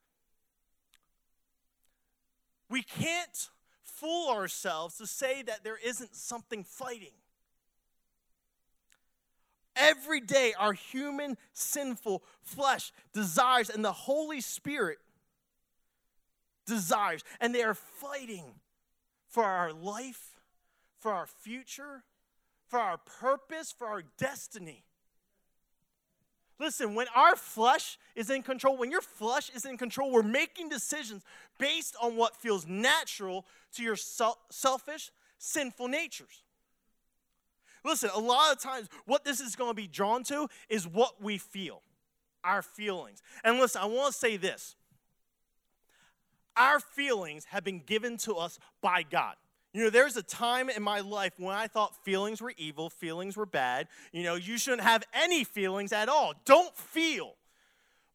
we 2.69 2.83
can't 2.83 3.49
fool 3.83 4.31
ourselves 4.31 4.99
to 4.99 5.07
say 5.07 5.43
that 5.43 5.65
there 5.65 5.79
isn't 5.85 6.15
something 6.15 6.65
fighting. 6.65 7.13
Every 9.75 10.21
day, 10.21 10.55
our 10.59 10.73
human, 10.73 11.37
sinful 11.53 12.23
flesh 12.43 12.93
desires, 13.13 13.71
and 13.71 13.85
the 13.85 13.93
Holy 13.93 14.41
Spirit 14.41 14.99
desires, 16.67 17.23
and 17.41 17.55
they 17.55 17.63
are 17.63 17.75
fighting 17.75 18.45
for 19.29 19.45
our 19.45 19.73
life, 19.73 20.41
for 20.99 21.13
our 21.13 21.27
future, 21.27 22.03
for 22.67 22.81
our 22.81 22.99
purpose, 22.99 23.73
for 23.73 23.87
our 23.87 24.03
destiny. 24.19 24.85
Listen, 26.61 26.95
when 26.95 27.07
our 27.15 27.37
flesh 27.37 27.99
is 28.17 28.31
in 28.31 28.43
control, 28.43 28.77
when 28.77 28.91
your 28.91 29.01
flesh 29.01 29.51
is 29.55 29.65
in 29.65 29.79
control, 29.79 30.11
we're 30.11 30.23
making 30.23 30.69
decisions 30.69 31.23
based 31.59 31.95
on 32.03 32.17
what 32.17 32.37
feels 32.37 32.67
natural 32.67 33.47
to 33.75 33.83
your 33.83 33.97
selfish, 33.97 35.11
sinful 35.39 35.87
natures. 35.87 36.43
Listen, 37.85 38.11
a 38.13 38.19
lot 38.19 38.53
of 38.53 38.61
times, 38.61 38.89
what 39.07 39.25
this 39.25 39.41
is 39.41 39.55
going 39.55 39.71
to 39.71 39.75
be 39.75 39.87
drawn 39.87 40.25
to 40.25 40.49
is 40.69 40.87
what 40.87 41.23
we 41.23 41.39
feel, 41.39 41.83
our 42.43 42.63
feelings. 42.63 43.23
And 43.45 43.59
listen, 43.59 43.81
I 43.81 43.87
want 43.87 44.13
to 44.13 44.19
say 44.19 44.37
this 44.37 44.75
our 46.57 46.81
feelings 46.81 47.45
have 47.47 47.63
been 47.63 47.79
given 47.79 48.17
to 48.19 48.35
us 48.35 48.59
by 48.83 49.05
God. 49.05 49.37
You 49.75 49.85
know, 49.85 49.91
there's 49.91 50.17
a 50.17 50.23
time 50.23 50.71
in 50.71 50.83
my 50.83 51.01
life 51.01 51.35
when 51.37 51.55
I 51.55 51.67
thought 51.67 51.95
feelings 52.05 52.41
were 52.41 52.55
evil, 52.57 52.89
feelings 52.89 53.37
were 53.37 53.47
bad. 53.47 53.89
You 54.13 54.23
know, 54.23 54.35
you 54.35 54.57
shouldn't 54.57 54.83
have 54.83 55.05
any 55.13 55.45
feelings 55.45 55.93
at 55.93 56.09
all. 56.09 56.35
Don't 56.45 56.75
feel. 56.77 57.35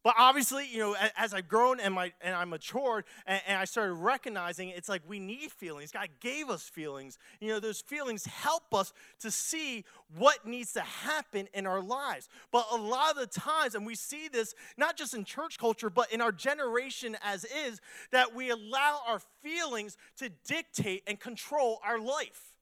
But 0.04 0.16
obviously, 0.18 0.68
you 0.70 0.80
know, 0.80 0.96
as 1.16 1.32
I've 1.32 1.48
grown 1.48 1.80
and, 1.80 1.94
my, 1.94 2.12
and 2.20 2.36
I 2.36 2.44
matured 2.44 3.06
and, 3.26 3.40
and, 3.48 3.56
I 3.56 3.64
started 3.64 3.94
recognizing 3.94 4.68
it's 4.68 4.88
like 4.88 5.00
we 5.08 5.18
need 5.18 5.50
feelings. 5.50 5.92
God 5.92 6.10
gave 6.20 6.50
us 6.50 6.62
feelings. 6.68 7.18
You 7.40 7.48
know, 7.48 7.58
those 7.58 7.80
feelings 7.80 8.26
help 8.26 8.74
us 8.74 8.92
to 9.20 9.30
see 9.30 9.86
what 10.14 10.46
needs 10.46 10.74
to 10.74 10.82
happen 10.82 11.48
in 11.54 11.66
our 11.66 11.80
lives. 11.80 12.28
But 12.52 12.66
a 12.70 12.76
lot 12.76 13.12
of 13.12 13.16
the 13.16 13.40
times, 13.40 13.74
and 13.74 13.86
we 13.86 13.94
see 13.94 14.28
this 14.28 14.54
not 14.76 14.98
just 14.98 15.14
in 15.14 15.24
church 15.24 15.58
culture, 15.58 15.88
but 15.88 16.12
in 16.12 16.20
our 16.20 16.32
generation 16.32 17.16
as 17.22 17.44
is, 17.44 17.80
that 18.12 18.34
we 18.34 18.50
allow 18.50 19.00
our 19.08 19.22
feelings 19.42 19.96
to 20.18 20.28
dictate 20.46 21.02
and 21.06 21.18
control 21.18 21.80
our 21.82 21.98
life. 21.98 22.52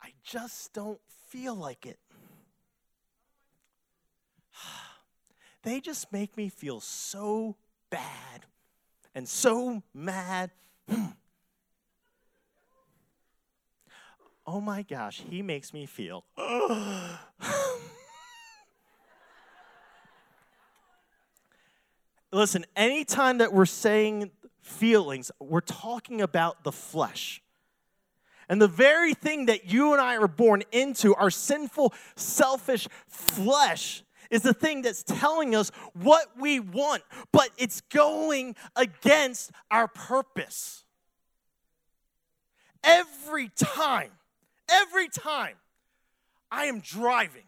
I 0.00 0.12
just 0.22 0.72
don't 0.72 1.00
feel 1.28 1.56
like 1.56 1.86
it. 1.86 1.98
They 5.62 5.80
just 5.80 6.12
make 6.12 6.36
me 6.36 6.48
feel 6.48 6.80
so 6.80 7.56
bad 7.90 8.46
and 9.14 9.28
so 9.28 9.82
mad. 9.92 10.50
oh 14.46 14.60
my 14.60 14.82
gosh, 14.82 15.22
he 15.28 15.42
makes 15.42 15.72
me 15.74 15.86
feel. 15.86 16.24
Listen, 22.32 22.64
anytime 22.76 23.38
that 23.38 23.52
we're 23.52 23.66
saying 23.66 24.30
feelings, 24.62 25.32
we're 25.40 25.60
talking 25.60 26.20
about 26.20 26.62
the 26.62 26.70
flesh. 26.72 27.42
And 28.48 28.62
the 28.62 28.68
very 28.68 29.14
thing 29.14 29.46
that 29.46 29.70
you 29.70 29.92
and 29.92 30.00
I 30.00 30.16
are 30.16 30.28
born 30.28 30.62
into, 30.72 31.14
our 31.14 31.30
sinful, 31.30 31.92
selfish 32.16 32.88
flesh, 33.08 34.02
is 34.30 34.42
the 34.42 34.54
thing 34.54 34.82
that's 34.82 35.02
telling 35.02 35.54
us 35.54 35.70
what 35.94 36.28
we 36.38 36.60
want, 36.60 37.02
but 37.32 37.50
it's 37.58 37.80
going 37.82 38.54
against 38.76 39.50
our 39.70 39.88
purpose. 39.88 40.84
Every 42.82 43.50
time, 43.56 44.12
every 44.70 45.08
time 45.08 45.56
I 46.50 46.66
am 46.66 46.80
driving 46.80 47.44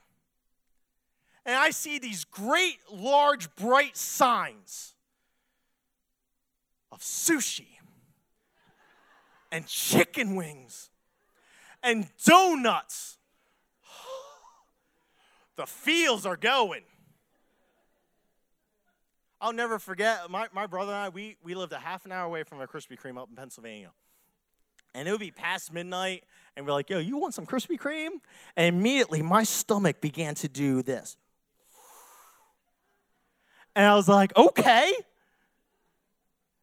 and 1.45 1.57
I 1.57 1.71
see 1.71 1.99
these 1.99 2.25
great, 2.25 2.79
large, 2.91 3.55
bright 3.57 3.97
signs 3.97 4.95
of 6.91 7.01
sushi 7.01 7.67
and 9.51 9.67
chicken 9.67 10.37
wings 10.37 10.91
and 11.83 12.09
donuts 12.25 13.19
the 15.57 15.67
fields 15.67 16.27
are 16.27 16.37
going. 16.37 16.83
I'll 19.41 19.53
never 19.53 19.79
forget, 19.79 20.31
my, 20.31 20.47
my 20.53 20.67
brother 20.67 20.93
and 20.93 21.01
I, 21.01 21.09
we, 21.09 21.37
we 21.43 21.55
lived 21.55 21.73
a 21.73 21.79
half 21.79 22.05
an 22.05 22.13
hour 22.13 22.25
away 22.27 22.45
from 22.45 22.61
a 22.61 22.67
Krispy 22.67 22.97
Kreme 22.97 23.21
up 23.21 23.29
in 23.29 23.35
Pennsylvania. 23.35 23.91
And 24.95 25.09
it 25.09 25.11
would 25.11 25.21
be 25.21 25.31
past 25.31 25.73
midnight, 25.73 26.25
and 26.57 26.65
we're 26.65 26.73
like, 26.73 26.91
yo, 26.91 26.99
you 26.99 27.17
want 27.17 27.35
some 27.35 27.47
Krispy 27.47 27.79
Kreme? 27.79 28.21
And 28.57 28.77
immediately 28.77 29.21
my 29.21 29.43
stomach 29.43 30.01
began 30.01 30.35
to 30.37 30.49
do 30.49 30.83
this. 30.83 31.17
And 33.75 33.87
I 33.87 33.95
was 33.95 34.09
like, 34.09 34.37
okay. 34.37 34.93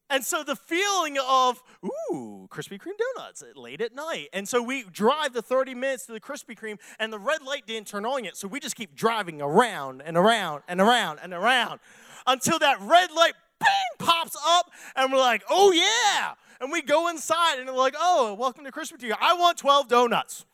And 0.09 0.23
so 0.23 0.43
the 0.43 0.55
feeling 0.55 1.17
of, 1.27 1.61
ooh, 1.83 2.47
Krispy 2.49 2.79
Kreme 2.79 2.97
donuts 3.15 3.43
eh, 3.43 3.51
late 3.55 3.81
at 3.81 3.93
night. 3.93 4.29
And 4.33 4.47
so 4.47 4.61
we 4.61 4.83
drive 4.83 5.33
the 5.33 5.41
30 5.41 5.75
minutes 5.75 6.07
to 6.07 6.13
the 6.13 6.19
Krispy 6.19 6.57
Kreme, 6.57 6.79
and 6.99 7.13
the 7.13 7.19
red 7.19 7.43
light 7.43 7.67
didn't 7.67 7.87
turn 7.87 8.05
on 8.05 8.23
yet. 8.23 8.35
So 8.35 8.47
we 8.47 8.59
just 8.59 8.75
keep 8.75 8.95
driving 8.95 9.41
around 9.41 10.01
and 10.01 10.17
around 10.17 10.63
and 10.67 10.81
around 10.81 11.19
and 11.21 11.33
around 11.33 11.79
until 12.25 12.57
that 12.59 12.81
red 12.81 13.11
light 13.11 13.33
bang 13.59 13.69
pops 13.99 14.35
up, 14.47 14.71
and 14.95 15.11
we're 15.11 15.19
like, 15.19 15.43
oh 15.49 15.71
yeah. 15.71 16.33
And 16.61 16.71
we 16.71 16.81
go 16.81 17.07
inside, 17.07 17.59
and 17.59 17.67
we're 17.67 17.75
like, 17.75 17.95
oh, 17.97 18.33
welcome 18.33 18.65
to 18.65 18.71
Krispy 18.71 18.97
Kreme. 18.97 19.17
I 19.21 19.33
want 19.35 19.57
12 19.57 19.87
donuts. 19.87 20.45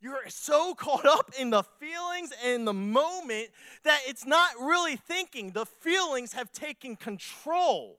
You're 0.00 0.28
so 0.28 0.74
caught 0.74 1.04
up 1.04 1.30
in 1.38 1.50
the 1.50 1.62
feelings 1.62 2.32
and 2.44 2.66
the 2.66 2.72
moment 2.72 3.48
that 3.84 4.00
it's 4.06 4.26
not 4.26 4.50
really 4.58 4.96
thinking. 4.96 5.50
The 5.50 5.66
feelings 5.66 6.32
have 6.32 6.50
taken 6.52 6.96
control. 6.96 7.98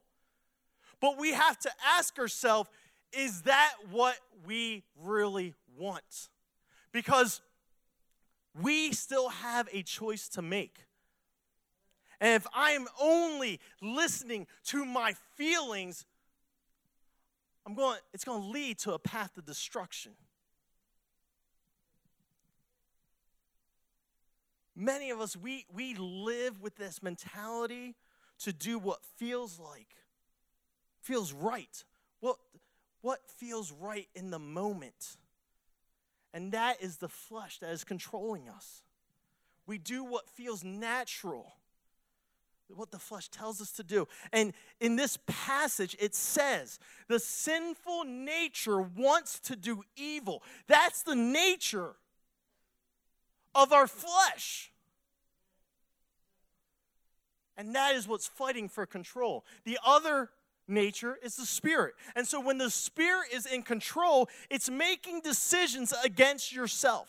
But 1.00 1.20
we 1.20 1.34
have 1.34 1.60
to 1.60 1.72
ask 1.98 2.18
ourselves 2.18 2.70
is 3.14 3.42
that 3.42 3.74
what 3.90 4.16
we 4.46 4.84
really 4.98 5.54
want? 5.78 6.30
Because 6.92 7.42
we 8.60 8.94
still 8.94 9.30
have 9.30 9.68
a 9.74 9.84
choice 9.84 10.30
to 10.30 10.42
make. 10.42 10.86
And 12.22 12.36
if 12.36 12.48
I 12.54 12.72
am 12.72 12.88
only 13.02 13.60
listening 13.82 14.48
to 14.68 14.86
my 14.86 15.14
feelings, 15.36 16.06
I'm 17.66 17.74
going, 17.74 17.98
it's 18.14 18.24
going 18.24 18.44
to 18.44 18.48
lead 18.48 18.78
to 18.80 18.94
a 18.94 19.00
path 19.00 19.38
of 19.38 19.46
destruction. 19.46 20.14
Many 24.76 25.10
of 25.10 25.20
us, 25.20 25.36
we, 25.36 25.66
we 25.74 25.96
live 25.96 26.62
with 26.62 26.76
this 26.78 27.04
mentality 27.04 27.96
to 28.40 28.54
do 28.54 28.80
what 28.80 29.04
feels 29.18 29.60
like, 29.60 29.96
feels 31.02 31.34
right. 31.34 31.84
What, 32.22 32.38
what 33.02 33.20
feels 33.28 33.72
right 33.72 34.08
in 34.16 34.30
the 34.30 34.40
moment. 34.40 35.18
And 36.34 36.52
that 36.54 36.82
is 36.82 36.98
the 36.98 37.10
flesh 37.10 37.60
that 37.60 37.72
is 37.72 37.84
controlling 37.84 38.48
us. 38.48 38.84
We 39.66 39.78
do 39.78 40.04
what 40.04 40.30
feels 40.30 40.64
natural, 40.64 41.54
what 42.74 42.92
the 42.92 43.00
flesh 43.00 43.28
tells 43.30 43.60
us 43.60 43.72
to 43.74 43.84
do. 43.84 44.08
And 44.32 44.54
in 44.80 44.96
this 44.96 45.18
passage, 45.28 45.96
it 46.00 46.16
says 46.16 46.80
the 47.08 47.20
sinful 47.20 48.06
nature 48.06 48.82
wants 48.82 49.40
to 49.42 49.56
do 49.56 49.84
evil. 49.96 50.42
That's 50.68 51.04
the 51.04 51.16
nature 51.16 51.96
of 53.54 53.72
our 53.74 53.88
flesh. 53.88 54.72
And 57.58 57.76
that 57.76 57.96
is 57.96 58.08
what's 58.08 58.28
fighting 58.28 58.70
for 58.70 58.86
control. 58.86 59.46
The 59.66 59.78
other 59.86 60.30
nature 60.68 61.18
is 61.22 61.36
the 61.36 61.46
spirit. 61.46 61.94
And 62.16 62.28
so 62.28 62.40
when 62.40 62.58
the 62.58 62.70
spirit 62.70 63.28
is 63.34 63.46
in 63.46 63.62
control, 63.62 64.30
it's 64.50 64.70
making 64.70 65.22
decisions 65.22 65.94
against 66.04 66.54
yourself. 66.54 67.08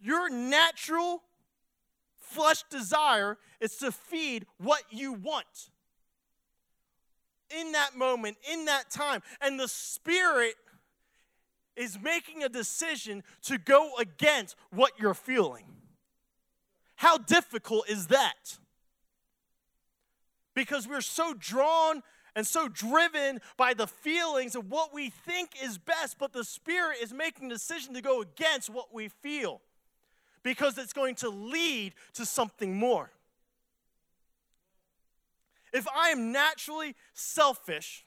Your 0.00 0.30
natural 0.30 1.22
flesh 2.18 2.62
desire 2.70 3.36
is 3.60 3.76
to 3.76 3.92
feed 3.92 4.46
what 4.58 4.82
you 4.90 5.12
want 5.12 5.70
in 7.56 7.72
that 7.72 7.96
moment, 7.96 8.36
in 8.50 8.64
that 8.64 8.90
time. 8.90 9.22
And 9.40 9.58
the 9.58 9.68
spirit 9.68 10.54
is 11.80 11.98
making 12.00 12.44
a 12.44 12.48
decision 12.48 13.24
to 13.42 13.58
go 13.58 13.92
against 13.98 14.54
what 14.70 14.92
you're 14.98 15.14
feeling. 15.14 15.64
How 16.96 17.18
difficult 17.18 17.88
is 17.88 18.08
that? 18.08 18.58
because 20.54 20.86
we're 20.86 21.00
so 21.00 21.34
drawn 21.34 22.02
and 22.36 22.46
so 22.46 22.68
driven 22.68 23.40
by 23.56 23.74
the 23.74 23.86
feelings 23.86 24.54
of 24.54 24.70
what 24.70 24.94
we 24.94 25.10
think 25.10 25.50
is 25.62 25.78
best, 25.78 26.18
but 26.18 26.32
the 26.32 26.44
Spirit 26.44 26.98
is 27.02 27.12
making 27.12 27.46
a 27.46 27.54
decision 27.54 27.94
to 27.94 28.02
go 28.02 28.20
against 28.20 28.70
what 28.70 28.92
we 28.92 29.08
feel 29.08 29.60
because 30.42 30.78
it's 30.78 30.92
going 30.92 31.14
to 31.16 31.28
lead 31.28 31.94
to 32.14 32.24
something 32.24 32.76
more. 32.76 33.10
If 35.72 35.86
I 35.88 36.10
am 36.10 36.32
naturally 36.32 36.94
selfish, 37.14 38.04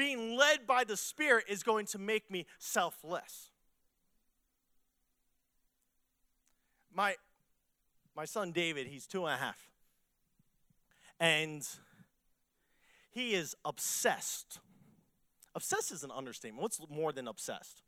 being 0.00 0.34
led 0.34 0.66
by 0.66 0.82
the 0.82 0.96
Spirit 0.96 1.44
is 1.46 1.62
going 1.62 1.84
to 1.84 1.98
make 1.98 2.30
me 2.30 2.46
selfless. 2.58 3.50
My, 6.90 7.16
my 8.16 8.24
son 8.24 8.50
David, 8.50 8.86
he's 8.86 9.06
two 9.06 9.26
and 9.26 9.34
a 9.34 9.36
half. 9.36 9.58
And 11.20 11.68
he 13.10 13.34
is 13.34 13.54
obsessed. 13.62 14.60
Obsessed 15.54 15.92
is 15.92 16.02
an 16.02 16.10
understatement. 16.10 16.62
What's 16.62 16.80
more 16.88 17.12
than 17.12 17.28
obsessed? 17.28 17.82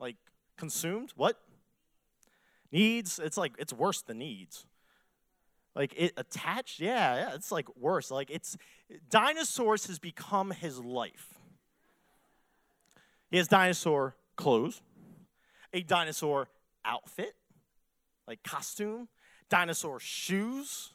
Like 0.00 0.16
consumed? 0.56 1.12
What? 1.14 1.38
Needs? 2.72 3.20
It's 3.20 3.36
like 3.36 3.52
it's 3.60 3.72
worse 3.72 4.02
than 4.02 4.18
needs. 4.18 4.66
Like 5.78 5.94
it 5.96 6.12
attached? 6.16 6.80
Yeah, 6.80 7.14
yeah, 7.14 7.34
it's 7.36 7.52
like 7.52 7.68
worse. 7.76 8.10
Like 8.10 8.30
it's 8.30 8.56
dinosaurs 9.10 9.86
has 9.86 10.00
become 10.00 10.50
his 10.50 10.80
life. 10.80 11.34
He 13.30 13.36
has 13.36 13.46
dinosaur 13.46 14.16
clothes, 14.34 14.82
a 15.72 15.82
dinosaur 15.82 16.48
outfit, 16.84 17.36
like 18.26 18.42
costume, 18.42 19.06
dinosaur 19.48 20.00
shoes, 20.00 20.94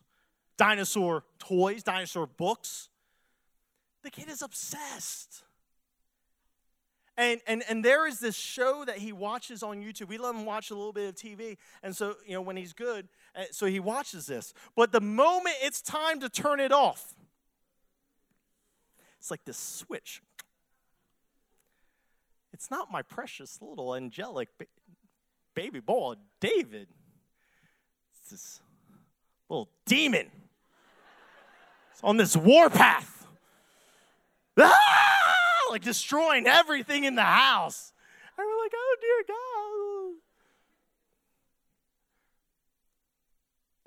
dinosaur 0.57 1.23
toys, 1.39 1.81
dinosaur 1.83 2.27
books. 2.27 2.89
The 4.03 4.09
kid 4.11 4.27
is 4.27 4.41
obsessed. 4.41 5.43
And, 7.15 7.41
and, 7.45 7.63
and 7.69 7.85
there 7.85 8.07
is 8.07 8.19
this 8.19 8.35
show 8.35 8.83
that 8.85 8.97
he 8.97 9.11
watches 9.11 9.61
on 9.61 9.81
YouTube. 9.81 10.07
We 10.07 10.17
let 10.17 10.33
him 10.33 10.45
watch 10.45 10.71
a 10.71 10.75
little 10.75 10.93
bit 10.93 11.09
of 11.09 11.15
TV. 11.15 11.57
And 11.83 11.95
so, 11.95 12.15
you 12.25 12.33
know, 12.33 12.41
when 12.41 12.57
he's 12.57 12.73
good, 12.73 13.07
uh, 13.35 13.43
so 13.51 13.67
he 13.67 13.79
watches 13.79 14.25
this. 14.25 14.53
But 14.75 14.91
the 14.91 15.01
moment 15.01 15.55
it's 15.61 15.81
time 15.81 16.19
to 16.21 16.29
turn 16.29 16.59
it 16.59 16.71
off, 16.71 17.13
it's 19.19 19.29
like 19.29 19.45
this 19.45 19.57
switch. 19.57 20.21
It's 22.51 22.71
not 22.71 22.91
my 22.91 23.03
precious 23.03 23.59
little 23.61 23.95
angelic 23.95 24.49
baby 25.53 25.79
boy, 25.79 26.15
David. 26.39 26.87
It's 28.21 28.31
this 28.31 28.59
little 29.49 29.69
demon 29.85 30.31
it's 31.93 32.03
on 32.03 32.17
this 32.17 32.35
warpath. 32.35 33.27
Ah! 34.59 34.82
Like 35.73 35.81
destroying 35.81 36.45
everything 36.45 37.03
in 37.03 37.15
the 37.15 37.23
house. 37.23 37.93
And 38.37 38.45
we're 38.47 38.63
like, 38.63 38.73
oh 38.75 38.95
dear 39.01 39.23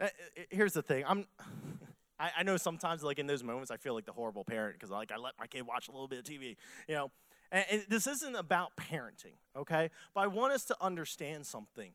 God. 0.01 0.07
Uh, 0.07 0.41
uh, 0.41 0.43
here's 0.51 0.73
the 0.73 0.83
thing. 0.83 1.05
I'm 1.07 1.27
I, 2.19 2.31
I 2.39 2.43
know 2.43 2.57
sometimes 2.57 3.05
like 3.05 3.21
in 3.21 3.29
those 3.29 3.45
moments 3.45 3.71
I 3.71 3.77
feel 3.77 3.95
like 3.95 4.05
the 4.05 4.11
horrible 4.11 4.43
parent 4.43 4.75
because 4.75 4.91
like 4.91 5.13
I 5.13 5.17
let 5.17 5.35
my 5.39 5.47
kid 5.47 5.65
watch 5.65 5.87
a 5.87 5.93
little 5.93 6.09
bit 6.09 6.19
of 6.19 6.25
TV, 6.25 6.57
you 6.89 6.97
know. 6.97 7.13
And, 7.53 7.65
and 7.71 7.85
this 7.89 8.09
isn't 8.09 8.35
about 8.35 8.73
parenting, 8.77 9.37
okay? 9.57 9.91
But 10.13 10.23
I 10.23 10.27
want 10.27 10.55
us 10.55 10.65
to 10.65 10.77
understand 10.81 11.47
something. 11.47 11.93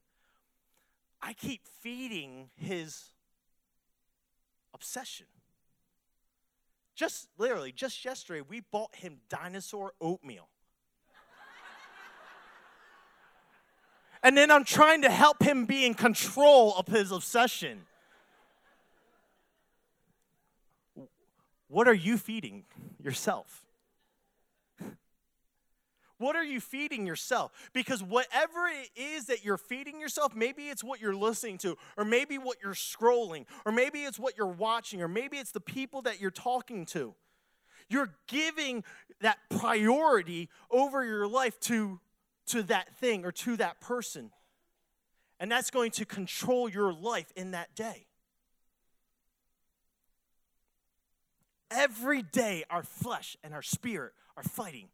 I 1.21 1.33
keep 1.33 1.67
feeding 1.67 2.49
his 2.55 3.09
obsession. 4.73 5.25
Just 6.95 7.29
literally, 7.37 7.71
just 7.71 8.03
yesterday, 8.03 8.41
we 8.47 8.61
bought 8.71 8.95
him 8.95 9.17
dinosaur 9.29 9.93
oatmeal. 10.01 10.49
and 14.23 14.37
then 14.37 14.51
I'm 14.51 14.63
trying 14.63 15.01
to 15.03 15.09
help 15.09 15.41
him 15.41 15.65
be 15.65 15.85
in 15.85 15.93
control 15.93 16.75
of 16.75 16.87
his 16.87 17.11
obsession. 17.11 17.83
What 21.67 21.87
are 21.87 21.93
you 21.93 22.17
feeding 22.17 22.65
yourself? 23.01 23.63
What 26.21 26.35
are 26.35 26.43
you 26.43 26.61
feeding 26.61 27.07
yourself? 27.07 27.51
Because 27.73 28.03
whatever 28.03 28.67
it 28.67 28.89
is 28.95 29.25
that 29.25 29.43
you're 29.43 29.57
feeding 29.57 29.99
yourself, 29.99 30.35
maybe 30.35 30.69
it's 30.69 30.83
what 30.83 31.01
you're 31.01 31.15
listening 31.15 31.57
to, 31.59 31.77
or 31.97 32.05
maybe 32.05 32.37
what 32.37 32.57
you're 32.63 32.75
scrolling, 32.75 33.45
or 33.65 33.71
maybe 33.71 34.03
it's 34.03 34.19
what 34.19 34.37
you're 34.37 34.45
watching, 34.45 35.01
or 35.01 35.07
maybe 35.07 35.37
it's 35.37 35.51
the 35.51 35.59
people 35.59 36.03
that 36.03 36.21
you're 36.21 36.29
talking 36.29 36.85
to. 36.85 37.15
You're 37.89 38.13
giving 38.27 38.83
that 39.21 39.39
priority 39.49 40.49
over 40.69 41.03
your 41.03 41.27
life 41.27 41.59
to, 41.61 41.99
to 42.47 42.61
that 42.63 42.95
thing 42.97 43.25
or 43.25 43.31
to 43.31 43.57
that 43.57 43.81
person. 43.81 44.29
And 45.39 45.51
that's 45.51 45.71
going 45.71 45.89
to 45.91 46.05
control 46.05 46.69
your 46.69 46.93
life 46.93 47.33
in 47.35 47.51
that 47.51 47.75
day. 47.75 48.05
Every 51.71 52.21
day, 52.21 52.63
our 52.69 52.83
flesh 52.83 53.35
and 53.43 53.55
our 53.55 53.63
spirit 53.63 54.13
are 54.37 54.43
fighting 54.43 54.89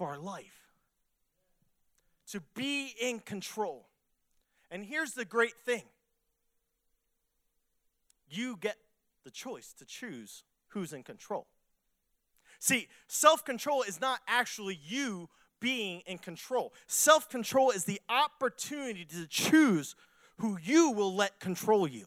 for 0.00 0.08
our 0.08 0.18
life, 0.18 0.70
to 2.26 2.40
be 2.54 2.94
in 2.98 3.18
control. 3.20 3.86
And 4.70 4.82
here's 4.82 5.12
the 5.12 5.26
great 5.26 5.58
thing 5.66 5.82
you 8.26 8.56
get 8.58 8.76
the 9.24 9.30
choice 9.30 9.74
to 9.74 9.84
choose 9.84 10.42
who's 10.68 10.94
in 10.94 11.02
control. 11.02 11.48
See, 12.60 12.88
self 13.08 13.44
control 13.44 13.82
is 13.82 14.00
not 14.00 14.20
actually 14.26 14.80
you 14.82 15.28
being 15.60 16.00
in 16.06 16.16
control. 16.16 16.72
Self 16.86 17.28
control 17.28 17.70
is 17.70 17.84
the 17.84 18.00
opportunity 18.08 19.04
to 19.04 19.26
choose 19.26 19.96
who 20.38 20.56
you 20.62 20.92
will 20.92 21.14
let 21.14 21.40
control 21.40 21.86
you. 21.86 22.06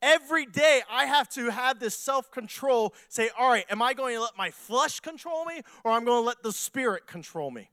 Every 0.00 0.46
day 0.46 0.82
I 0.90 1.06
have 1.06 1.28
to 1.30 1.50
have 1.50 1.80
this 1.80 1.94
self 1.94 2.30
control 2.30 2.94
say, 3.08 3.30
all 3.38 3.50
right, 3.50 3.66
am 3.68 3.82
I 3.82 3.94
going 3.94 4.14
to 4.14 4.20
let 4.20 4.36
my 4.36 4.50
flesh 4.50 5.00
control 5.00 5.44
me 5.44 5.62
or 5.84 5.92
I'm 5.92 6.04
going 6.04 6.22
to 6.22 6.26
let 6.26 6.42
the 6.42 6.52
spirit 6.52 7.06
control 7.06 7.50
me? 7.50 7.70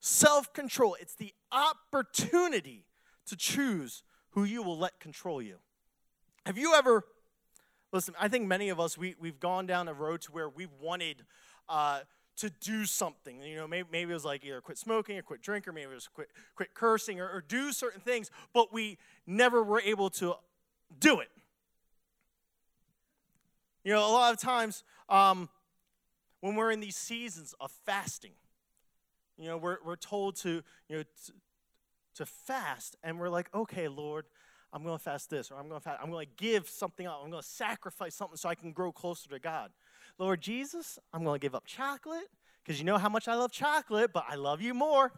Self 0.00 0.52
control, 0.52 0.96
it's 1.00 1.14
the 1.14 1.34
opportunity 1.52 2.86
to 3.26 3.36
choose 3.36 4.02
who 4.30 4.44
you 4.44 4.62
will 4.62 4.78
let 4.78 4.98
control 4.98 5.42
you. 5.42 5.56
Have 6.46 6.58
you 6.58 6.74
ever, 6.74 7.04
listen, 7.92 8.14
I 8.18 8.28
think 8.28 8.48
many 8.48 8.70
of 8.70 8.80
us, 8.80 8.96
we, 8.96 9.14
we've 9.20 9.38
gone 9.38 9.66
down 9.66 9.86
a 9.86 9.94
road 9.94 10.22
to 10.22 10.32
where 10.32 10.48
we 10.48 10.66
wanted 10.80 11.24
uh, 11.68 12.00
to 12.36 12.50
do 12.50 12.84
something. 12.84 13.42
You 13.42 13.56
know, 13.56 13.66
maybe, 13.68 13.88
maybe 13.90 14.10
it 14.10 14.14
was 14.14 14.24
like 14.24 14.44
either 14.44 14.60
quit 14.60 14.78
smoking 14.78 15.18
or 15.18 15.22
quit 15.22 15.42
drinking, 15.42 15.70
or 15.70 15.74
maybe 15.74 15.90
it 15.90 15.94
was 15.94 16.08
quit, 16.08 16.28
quit 16.54 16.74
cursing 16.74 17.20
or, 17.20 17.28
or 17.28 17.44
do 17.46 17.72
certain 17.72 18.00
things, 18.00 18.30
but 18.52 18.72
we 18.72 18.98
never 19.26 19.62
were 19.62 19.80
able 19.80 20.10
to 20.10 20.34
do 20.98 21.20
it. 21.20 21.28
You 23.84 23.92
know, 23.92 24.00
a 24.00 24.12
lot 24.12 24.32
of 24.32 24.40
times 24.40 24.84
um, 25.08 25.48
when 26.40 26.54
we're 26.54 26.70
in 26.70 26.80
these 26.80 26.96
seasons 26.96 27.54
of 27.60 27.72
fasting, 27.84 28.32
you 29.36 29.48
know, 29.48 29.56
we're, 29.56 29.78
we're 29.84 29.96
told 29.96 30.36
to, 30.36 30.62
you 30.88 30.96
know, 30.96 31.02
to, 31.02 31.32
to 32.14 32.26
fast, 32.26 32.96
and 33.02 33.18
we're 33.18 33.28
like, 33.28 33.48
okay, 33.54 33.88
Lord, 33.88 34.26
I'm 34.72 34.84
going 34.84 34.96
to 34.96 35.02
fast 35.02 35.30
this, 35.30 35.50
or 35.50 35.58
I'm 35.58 35.68
going 35.68 35.80
to 35.80 35.84
fast, 35.84 36.00
I'm 36.02 36.10
going 36.10 36.26
to 36.26 36.32
give 36.36 36.68
something 36.68 37.06
up, 37.06 37.20
I'm 37.22 37.30
going 37.30 37.42
to 37.42 37.48
sacrifice 37.48 38.14
something 38.14 38.36
so 38.36 38.48
I 38.48 38.54
can 38.54 38.72
grow 38.72 38.92
closer 38.92 39.28
to 39.30 39.38
God. 39.38 39.70
Lord 40.18 40.40
Jesus, 40.40 40.98
I'm 41.12 41.24
going 41.24 41.40
to 41.40 41.44
give 41.44 41.54
up 41.54 41.66
chocolate 41.66 42.28
because 42.62 42.78
you 42.78 42.84
know 42.84 42.98
how 42.98 43.08
much 43.08 43.28
I 43.28 43.34
love 43.34 43.52
chocolate, 43.52 44.12
but 44.12 44.24
I 44.28 44.36
love 44.36 44.60
you 44.60 44.74
more. 44.74 45.12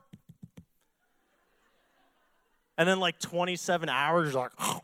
And 2.77 2.89
then, 2.89 2.99
like 2.99 3.21
27 3.21 3.89
hours, 3.89 4.35
like, 4.35 4.51
don't 4.59 4.83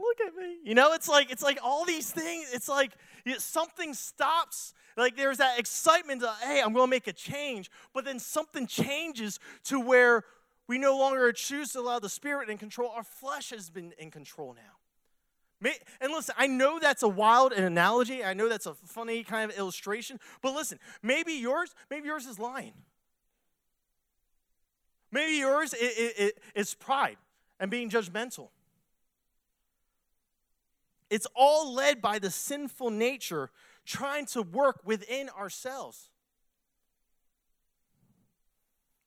look 0.00 0.20
at 0.26 0.34
me. 0.34 0.56
You 0.64 0.74
know, 0.74 0.94
it's 0.94 1.08
like 1.08 1.30
it's 1.30 1.42
like 1.42 1.58
all 1.62 1.84
these 1.84 2.10
things. 2.10 2.50
It's 2.52 2.68
like 2.68 2.92
something 3.38 3.92
stops. 3.92 4.72
Like 4.96 5.16
there's 5.16 5.38
that 5.38 5.58
excitement 5.58 6.22
of, 6.22 6.34
hey, 6.40 6.62
I'm 6.62 6.72
going 6.72 6.86
to 6.86 6.90
make 6.90 7.06
a 7.06 7.12
change, 7.12 7.70
but 7.92 8.04
then 8.04 8.18
something 8.18 8.66
changes 8.66 9.38
to 9.64 9.78
where 9.78 10.24
we 10.66 10.78
no 10.78 10.96
longer 10.96 11.32
choose 11.32 11.72
to 11.72 11.80
allow 11.80 11.98
the 11.98 12.08
Spirit 12.08 12.48
in 12.48 12.58
control. 12.58 12.90
Our 12.90 13.04
flesh 13.04 13.50
has 13.50 13.70
been 13.70 13.92
in 13.98 14.10
control 14.10 14.54
now. 14.54 14.79
And 15.62 16.12
listen, 16.12 16.34
I 16.38 16.46
know 16.46 16.78
that's 16.78 17.02
a 17.02 17.08
wild 17.08 17.52
analogy. 17.52 18.24
I 18.24 18.32
know 18.32 18.48
that's 18.48 18.66
a 18.66 18.74
funny 18.74 19.22
kind 19.24 19.50
of 19.50 19.58
illustration. 19.58 20.18
But 20.40 20.54
listen, 20.54 20.78
maybe 21.02 21.34
yours, 21.34 21.74
maybe 21.90 22.06
yours 22.06 22.26
is 22.26 22.38
lying. 22.38 22.72
Maybe 25.12 25.34
yours 25.34 25.74
is 25.74 26.74
pride 26.74 27.16
and 27.58 27.70
being 27.70 27.90
judgmental. 27.90 28.48
It's 31.10 31.26
all 31.34 31.74
led 31.74 32.00
by 32.00 32.20
the 32.20 32.30
sinful 32.30 32.90
nature 32.90 33.50
trying 33.84 34.26
to 34.26 34.42
work 34.42 34.80
within 34.84 35.28
ourselves. 35.30 36.08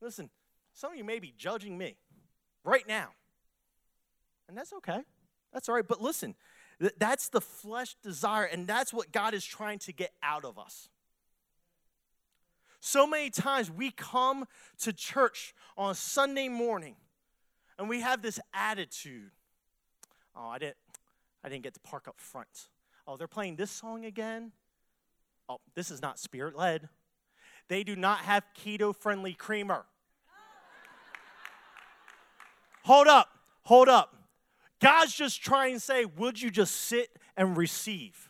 Listen, 0.02 0.30
some 0.74 0.92
of 0.92 0.98
you 0.98 1.06
may 1.06 1.20
be 1.20 1.34
judging 1.38 1.78
me 1.78 1.96
right 2.66 2.86
now. 2.88 3.10
And 4.50 4.58
that's 4.58 4.74
okay. 4.74 5.00
That's 5.54 5.70
all 5.70 5.76
right. 5.76 5.88
But 5.88 6.02
listen, 6.02 6.36
that's 6.98 7.30
the 7.30 7.42
flesh 7.42 7.96
desire, 8.04 8.44
and 8.44 8.68
that's 8.68 8.92
what 8.92 9.12
God 9.12 9.34
is 9.34 9.46
trying 9.46 9.80
to 9.80 9.94
get 9.94 10.12
out 10.22 10.44
of 10.44 10.58
us. 10.58 10.89
So 12.86 13.08
many 13.08 13.30
times 13.30 13.72
we 13.72 13.92
come 13.92 14.46
to 14.80 14.92
church 14.92 15.54
on 15.78 15.96
Sunday 15.96 16.50
morning 16.50 16.98
and 17.80 17.88
we 17.88 18.02
have 18.02 18.22
this 18.22 18.42
attitude. 18.54 19.32
Oh, 20.36 20.50
I 20.50 20.58
didn't 20.58 20.76
I 21.46 21.50
didn't 21.50 21.63
get 21.63 21.74
to 21.76 21.80
park 21.80 22.10
up 22.10 22.20
front. 22.20 22.68
Oh, 23.08 23.16
they're 23.16 23.28
playing 23.28 23.56
this 23.56 23.72
song 23.72 24.04
again? 24.04 24.52
Oh, 25.48 25.60
this 25.76 25.92
is 25.92 26.02
not 26.02 26.20
spirit 26.20 26.58
led. 26.58 26.89
They 27.70 27.86
do 27.86 27.96
not 27.96 28.20
have 28.20 28.44
keto 28.54 28.94
friendly 28.94 29.34
creamer. 29.34 29.86
hold 32.84 33.08
up, 33.08 33.30
hold 33.63 33.88
up. 33.88 34.23
God's 34.84 35.15
just 35.15 35.41
trying 35.41 35.76
to 35.76 35.80
say, 35.80 36.06
would 36.06 36.41
you 36.41 36.52
just 36.52 36.76
sit 36.76 37.10
and 37.38 37.56
receive? 37.56 38.30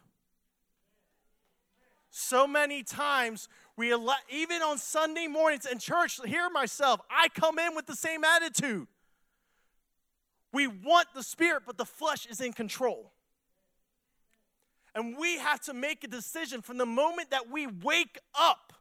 So 2.12 2.46
many 2.46 2.84
times 2.84 3.50
we 3.76 3.92
ele- 3.92 4.14
even 4.30 4.62
on 4.62 4.78
Sunday 4.78 5.26
mornings 5.26 5.66
in 5.66 5.80
church, 5.80 6.20
hear 6.26 6.48
myself, 6.52 7.02
I 7.10 7.28
come 7.30 7.58
in 7.58 7.76
with 7.76 7.88
the 7.88 7.96
same 7.96 8.24
attitude. 8.24 8.88
We 10.52 10.68
want 10.68 11.08
the 11.16 11.24
spirit, 11.24 11.64
but 11.66 11.80
the 11.80 11.86
flesh 11.86 12.28
is 12.28 12.40
in 12.40 12.54
control. 12.54 13.12
And 14.94 15.18
we 15.18 15.40
have 15.40 15.60
to 15.62 15.74
make 15.74 16.04
a 16.04 16.08
decision 16.08 16.62
from 16.62 16.78
the 16.78 16.86
moment 16.86 17.32
that 17.32 17.50
we 17.50 17.66
wake 17.66 18.20
up, 18.40 18.74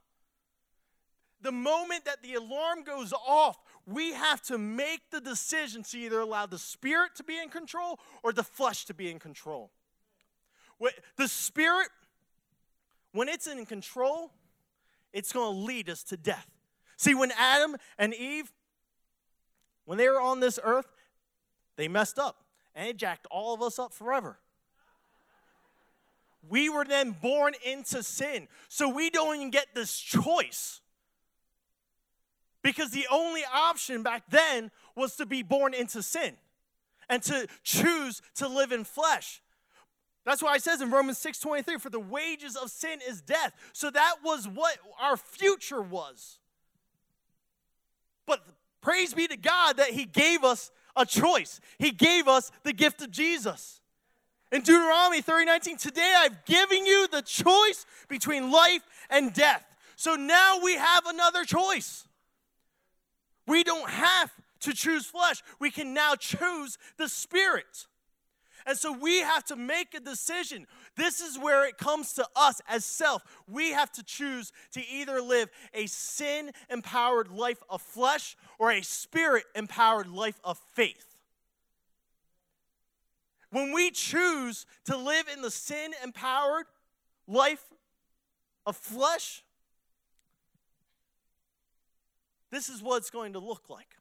the 1.41 1.51
moment 1.51 2.05
that 2.05 2.21
the 2.21 2.35
alarm 2.35 2.83
goes 2.83 3.11
off, 3.13 3.57
we 3.85 4.13
have 4.13 4.41
to 4.43 4.57
make 4.57 5.09
the 5.11 5.19
decision 5.19 5.83
to 5.83 5.97
either 5.97 6.19
allow 6.19 6.45
the 6.45 6.57
spirit 6.57 7.15
to 7.15 7.23
be 7.23 7.37
in 7.37 7.49
control 7.49 7.99
or 8.23 8.31
the 8.31 8.43
flesh 8.43 8.85
to 8.85 8.93
be 8.93 9.11
in 9.11 9.19
control. 9.19 9.71
The 11.17 11.27
spirit, 11.27 11.89
when 13.11 13.29
it's 13.29 13.47
in 13.47 13.65
control, 13.65 14.31
it's 15.11 15.31
going 15.31 15.53
to 15.53 15.59
lead 15.59 15.89
us 15.89 16.03
to 16.05 16.17
death. 16.17 16.47
See, 16.97 17.13
when 17.13 17.31
Adam 17.37 17.75
and 17.97 18.13
Eve, 18.13 18.51
when 19.85 19.97
they 19.97 20.07
were 20.07 20.21
on 20.21 20.39
this 20.39 20.59
earth, 20.63 20.87
they 21.75 21.87
messed 21.87 22.17
up 22.19 22.37
and 22.75 22.87
it 22.87 22.97
jacked 22.97 23.27
all 23.29 23.53
of 23.53 23.61
us 23.61 23.79
up 23.79 23.93
forever. 23.93 24.39
We 26.49 26.69
were 26.69 26.85
then 26.85 27.11
born 27.11 27.53
into 27.65 28.03
sin. 28.03 28.47
So 28.67 28.89
we 28.89 29.09
don't 29.09 29.35
even 29.35 29.49
get 29.49 29.67
this 29.73 29.97
choice. 29.97 30.81
Because 32.63 32.91
the 32.91 33.05
only 33.11 33.43
option 33.53 34.01
back 34.01 34.23
then 34.29 34.71
was 34.95 35.15
to 35.17 35.25
be 35.25 35.43
born 35.43 35.73
into 35.73 36.01
sin 36.01 36.37
and 37.09 37.21
to 37.23 37.47
choose 37.63 38.21
to 38.35 38.47
live 38.47 38.71
in 38.71 38.85
flesh. 38.85 39.41
That's 40.25 40.41
why 40.41 40.55
it 40.55 40.63
says 40.63 40.81
in 40.81 40.89
Romans 40.89 41.19
6:23, 41.19 41.77
for 41.77 41.89
the 41.89 41.99
wages 41.99 42.55
of 42.55 42.71
sin 42.71 43.01
is 43.05 43.21
death. 43.21 43.53
So 43.73 43.89
that 43.89 44.23
was 44.23 44.47
what 44.47 44.77
our 44.97 45.17
future 45.17 45.81
was. 45.81 46.39
But 48.25 48.41
praise 48.79 49.13
be 49.13 49.27
to 49.27 49.35
God 49.35 49.77
that 49.77 49.89
He 49.89 50.05
gave 50.05 50.45
us 50.45 50.71
a 50.95 51.05
choice. 51.05 51.59
He 51.77 51.91
gave 51.91 52.29
us 52.29 52.51
the 52.63 52.71
gift 52.71 53.01
of 53.01 53.11
Jesus. 53.11 53.81
In 54.53 54.61
Deuteronomy 54.61 55.21
30:19, 55.21 55.77
today 55.77 56.13
I've 56.15 56.45
given 56.45 56.85
you 56.85 57.07
the 57.09 57.23
choice 57.23 57.85
between 58.07 58.51
life 58.51 58.83
and 59.09 59.33
death. 59.33 59.65
So 59.97 60.15
now 60.15 60.59
we 60.59 60.75
have 60.75 61.05
another 61.05 61.43
choice. 61.43 62.07
We 63.47 63.63
don't 63.63 63.89
have 63.89 64.31
to 64.61 64.73
choose 64.73 65.05
flesh. 65.05 65.41
We 65.59 65.71
can 65.71 65.93
now 65.93 66.15
choose 66.15 66.77
the 66.97 67.09
spirit. 67.09 67.87
And 68.65 68.77
so 68.77 68.93
we 68.93 69.19
have 69.19 69.43
to 69.45 69.55
make 69.55 69.93
a 69.93 69.99
decision. 69.99 70.67
This 70.95 71.19
is 71.19 71.37
where 71.37 71.67
it 71.67 71.77
comes 71.77 72.13
to 72.13 72.25
us 72.35 72.61
as 72.67 72.85
self. 72.85 73.23
We 73.47 73.71
have 73.71 73.91
to 73.93 74.03
choose 74.03 74.53
to 74.71 74.81
either 74.87 75.21
live 75.21 75.49
a 75.73 75.87
sin 75.87 76.51
empowered 76.69 77.29
life 77.29 77.61
of 77.69 77.81
flesh 77.81 78.37
or 78.57 78.71
a 78.71 78.81
spirit 78.81 79.43
empowered 79.55 80.07
life 80.07 80.39
of 80.43 80.57
faith. 80.73 81.17
When 83.49 83.73
we 83.73 83.91
choose 83.91 84.65
to 84.85 84.97
live 84.97 85.27
in 85.31 85.41
the 85.41 85.51
sin 85.51 85.91
empowered 86.03 86.65
life 87.27 87.65
of 88.65 88.77
flesh, 88.77 89.43
this 92.53 92.69
is 92.69 92.81
what 92.81 92.97
it's 92.97 93.09
going 93.09 93.33
to 93.33 93.39
look 93.39 93.69
like. 93.69 93.97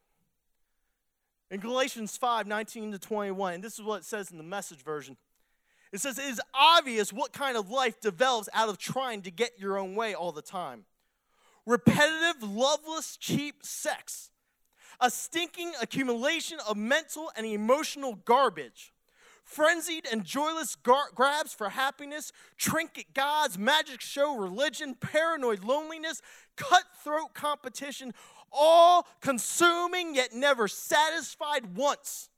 In 1.50 1.60
Galatians 1.60 2.16
5 2.16 2.46
19 2.46 2.92
to 2.92 2.98
21, 2.98 3.54
and 3.54 3.64
this 3.64 3.78
is 3.78 3.84
what 3.84 4.00
it 4.00 4.04
says 4.04 4.30
in 4.30 4.38
the 4.38 4.44
message 4.44 4.82
version. 4.82 5.16
It 5.92 6.00
says, 6.00 6.18
It 6.18 6.24
is 6.24 6.40
obvious 6.54 7.12
what 7.12 7.32
kind 7.32 7.56
of 7.56 7.70
life 7.70 8.00
develops 8.00 8.48
out 8.54 8.68
of 8.68 8.78
trying 8.78 9.22
to 9.22 9.30
get 9.30 9.58
your 9.58 9.78
own 9.78 9.94
way 9.94 10.14
all 10.14 10.32
the 10.32 10.42
time. 10.42 10.84
Repetitive, 11.66 12.42
loveless, 12.42 13.16
cheap 13.18 13.56
sex, 13.62 14.30
a 15.00 15.10
stinking 15.10 15.72
accumulation 15.80 16.58
of 16.66 16.76
mental 16.76 17.30
and 17.36 17.46
emotional 17.46 18.14
garbage, 18.24 18.92
frenzied 19.44 20.06
and 20.10 20.24
joyless 20.24 20.74
gar- 20.74 21.10
grabs 21.14 21.52
for 21.52 21.68
happiness, 21.68 22.32
trinket 22.56 23.12
gods, 23.12 23.58
magic 23.58 24.00
show 24.00 24.36
religion, 24.36 24.94
paranoid 24.94 25.62
loneliness, 25.62 26.22
cutthroat 26.56 27.34
competition, 27.34 28.14
all 28.52 29.06
consuming 29.20 30.14
yet 30.14 30.32
never 30.32 30.68
satisfied 30.68 31.76
once, 31.76 32.28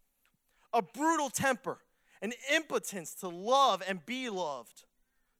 a 0.72 0.82
brutal 0.82 1.30
temper, 1.30 1.78
an 2.22 2.32
impotence 2.52 3.14
to 3.16 3.28
love 3.28 3.82
and 3.86 4.04
be 4.06 4.30
loved, 4.30 4.84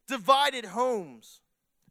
divided 0.07 0.65
homes 0.67 1.41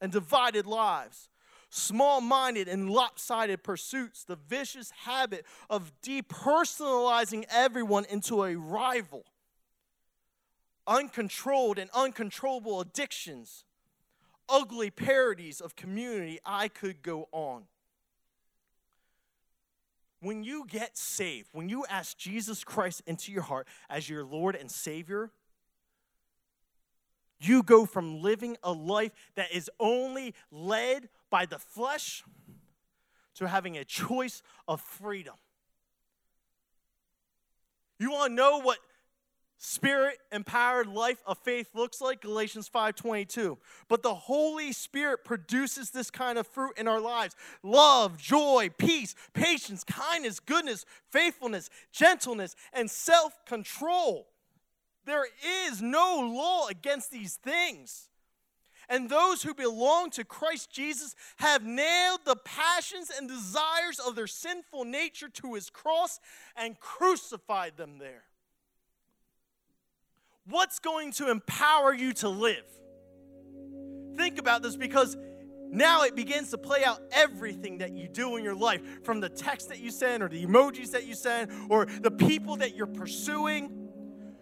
and 0.01 0.11
divided 0.11 0.65
lives, 0.65 1.29
small 1.69 2.21
minded 2.21 2.67
and 2.67 2.89
lopsided 2.89 3.63
pursuits, 3.63 4.23
the 4.23 4.35
vicious 4.35 4.91
habit 4.91 5.45
of 5.69 5.91
depersonalizing 6.01 7.45
everyone 7.49 8.05
into 8.09 8.43
a 8.43 8.55
rival, 8.55 9.25
uncontrolled 10.85 11.79
and 11.79 11.89
uncontrollable 11.95 12.79
addictions, 12.79 13.65
ugly 14.47 14.91
parodies 14.91 15.61
of 15.61 15.75
community. 15.75 16.39
I 16.45 16.67
could 16.67 17.01
go 17.01 17.27
on. 17.31 17.63
When 20.23 20.43
you 20.43 20.65
get 20.67 20.97
saved, 20.97 21.49
when 21.51 21.69
you 21.69 21.85
ask 21.89 22.17
Jesus 22.17 22.63
Christ 22.63 23.01
into 23.05 23.31
your 23.31 23.41
heart 23.41 23.67
as 23.89 24.09
your 24.09 24.23
Lord 24.23 24.55
and 24.55 24.71
Savior, 24.71 25.31
you 27.39 27.61
go 27.61 27.85
from 27.85 28.21
living 28.21 28.57
a 28.63 28.71
life 28.71 29.11
that 29.35 29.51
is 29.51 29.69
only 29.79 30.33
led 30.49 31.09
by 31.29 31.45
the 31.45 31.59
flesh 31.59 32.23
to 33.35 33.47
having 33.47 33.77
a 33.77 33.83
choice 33.83 34.41
of 34.67 34.79
freedom. 34.79 35.35
You 37.99 38.11
want 38.11 38.31
to 38.31 38.35
know 38.35 38.59
what 38.59 38.79
spirit 39.63 40.17
empowered 40.31 40.87
life 40.87 41.23
of 41.25 41.37
faith 41.37 41.69
looks 41.73 42.01
like 42.01 42.21
galatians 42.21 42.69
5.22 42.69 43.57
but 43.87 44.03
the 44.03 44.13
holy 44.13 44.73
spirit 44.73 45.23
produces 45.23 45.89
this 45.91 46.11
kind 46.11 46.37
of 46.37 46.45
fruit 46.45 46.73
in 46.77 46.87
our 46.87 46.99
lives. 46.99 47.35
Love 47.63 48.17
joy 48.17 48.69
peace 48.77 49.15
patience 49.33 49.85
kindness 49.85 50.41
goodness 50.41 50.85
faithfulness 51.09 51.69
gentleness 51.91 52.55
and 52.73 52.91
self-control. 52.91 54.27
There 55.05 55.25
is 55.69 55.81
no 55.81 56.19
law 56.33 56.67
against 56.67 57.11
these 57.11 57.35
things. 57.35 58.09
And 58.89 59.09
those 59.09 59.43
who 59.43 59.53
belong 59.53 60.09
to 60.11 60.25
Christ 60.25 60.71
Jesus 60.71 61.15
have 61.37 61.63
nailed 61.63 62.21
the 62.25 62.35
passions 62.35 63.09
and 63.17 63.29
desires 63.29 63.99
of 63.99 64.15
their 64.15 64.27
sinful 64.27 64.83
nature 64.83 65.29
to 65.29 65.53
his 65.53 65.69
cross 65.69 66.19
and 66.55 66.79
crucified 66.79 67.77
them 67.77 67.97
there. 67.97 68.23
What's 70.45 70.79
going 70.79 71.13
to 71.13 71.29
empower 71.29 71.93
you 71.93 72.13
to 72.13 72.29
live? 72.29 72.65
Think 74.17 74.39
about 74.39 74.61
this 74.61 74.75
because 74.75 75.15
now 75.69 76.03
it 76.03 76.15
begins 76.15 76.51
to 76.51 76.57
play 76.57 76.83
out 76.83 77.01
everything 77.11 77.77
that 77.79 77.93
you 77.93 78.07
do 78.07 78.35
in 78.35 78.43
your 78.43 78.53
life 78.53 78.81
from 79.03 79.21
the 79.21 79.29
text 79.29 79.69
that 79.69 79.79
you 79.79 79.89
send 79.89 80.21
or 80.21 80.27
the 80.27 80.45
emojis 80.45 80.91
that 80.91 81.07
you 81.07 81.15
send 81.15 81.49
or 81.69 81.85
the 81.85 82.11
people 82.11 82.57
that 82.57 82.75
you're 82.75 82.85
pursuing, 82.85 83.89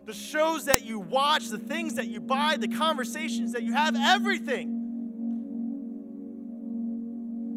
the 0.06 0.14
shows 0.14 0.66
that 0.66 0.84
you 0.84 1.00
watch, 1.00 1.50
the 1.50 1.60
things 1.60 1.94
that 1.94 2.08
you 2.08 2.20
buy, 2.20 2.58
the 2.58 2.68
conversations 2.68 3.54
that 3.54 3.62
you 3.64 3.74
have, 3.74 3.96
everything. 3.96 4.80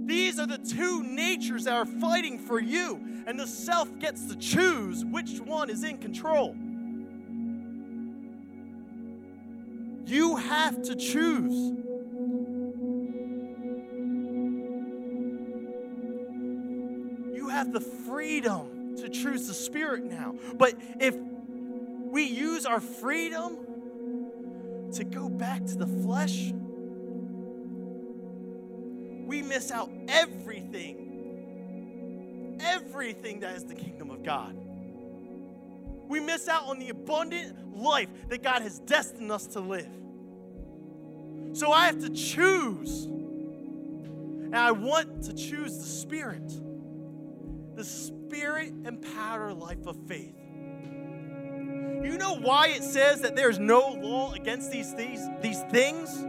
These 0.06 0.38
are 0.38 0.46
the 0.46 0.58
two 0.58 1.02
natures 1.02 1.64
that 1.64 1.72
are 1.72 1.86
fighting 1.86 2.38
for 2.38 2.60
you, 2.60 3.00
and 3.26 3.40
the 3.40 3.46
self 3.46 3.98
gets 3.98 4.26
to 4.26 4.36
choose 4.36 5.02
which 5.02 5.40
one 5.40 5.70
is 5.70 5.82
in 5.82 5.96
control. 5.96 6.54
You 10.06 10.36
have 10.36 10.82
to 10.82 10.94
choose. 10.96 11.72
You 17.34 17.48
have 17.50 17.72
the 17.72 17.80
freedom 17.80 18.96
to 18.96 19.08
choose 19.08 19.46
the 19.48 19.54
Spirit 19.54 20.04
now. 20.04 20.34
But 20.56 20.74
if 21.00 21.16
we 21.16 22.24
use 22.24 22.66
our 22.66 22.80
freedom 22.80 23.56
to 24.92 25.04
go 25.04 25.28
back 25.28 25.64
to 25.66 25.76
the 25.76 25.86
flesh, 25.86 26.52
we 29.26 29.42
miss 29.42 29.70
out 29.70 29.90
everything, 30.08 31.00
everything 32.60 33.40
that 33.40 33.56
is 33.56 33.64
the 33.64 33.74
kingdom 33.74 34.10
of 34.10 34.22
God. 34.22 34.63
We 36.08 36.20
miss 36.20 36.48
out 36.48 36.66
on 36.66 36.78
the 36.78 36.90
abundant 36.90 37.76
life 37.76 38.08
that 38.28 38.42
God 38.42 38.62
has 38.62 38.78
destined 38.80 39.32
us 39.32 39.46
to 39.48 39.60
live. 39.60 39.90
So 41.54 41.72
I 41.72 41.86
have 41.86 42.00
to 42.00 42.10
choose. 42.10 43.04
And 43.04 44.56
I 44.56 44.72
want 44.72 45.24
to 45.24 45.32
choose 45.32 45.78
the 45.78 45.84
Spirit, 45.84 46.52
the 47.74 47.84
Spirit 47.84 48.72
empowered 48.84 49.54
life 49.54 49.86
of 49.86 49.96
faith. 50.06 50.36
You 52.04 52.18
know 52.18 52.36
why 52.36 52.68
it 52.68 52.84
says 52.84 53.22
that 53.22 53.34
there's 53.34 53.58
no 53.58 53.88
law 53.88 54.32
against 54.34 54.70
these, 54.70 54.94
these, 54.94 55.26
these 55.40 55.62
things? 55.70 56.24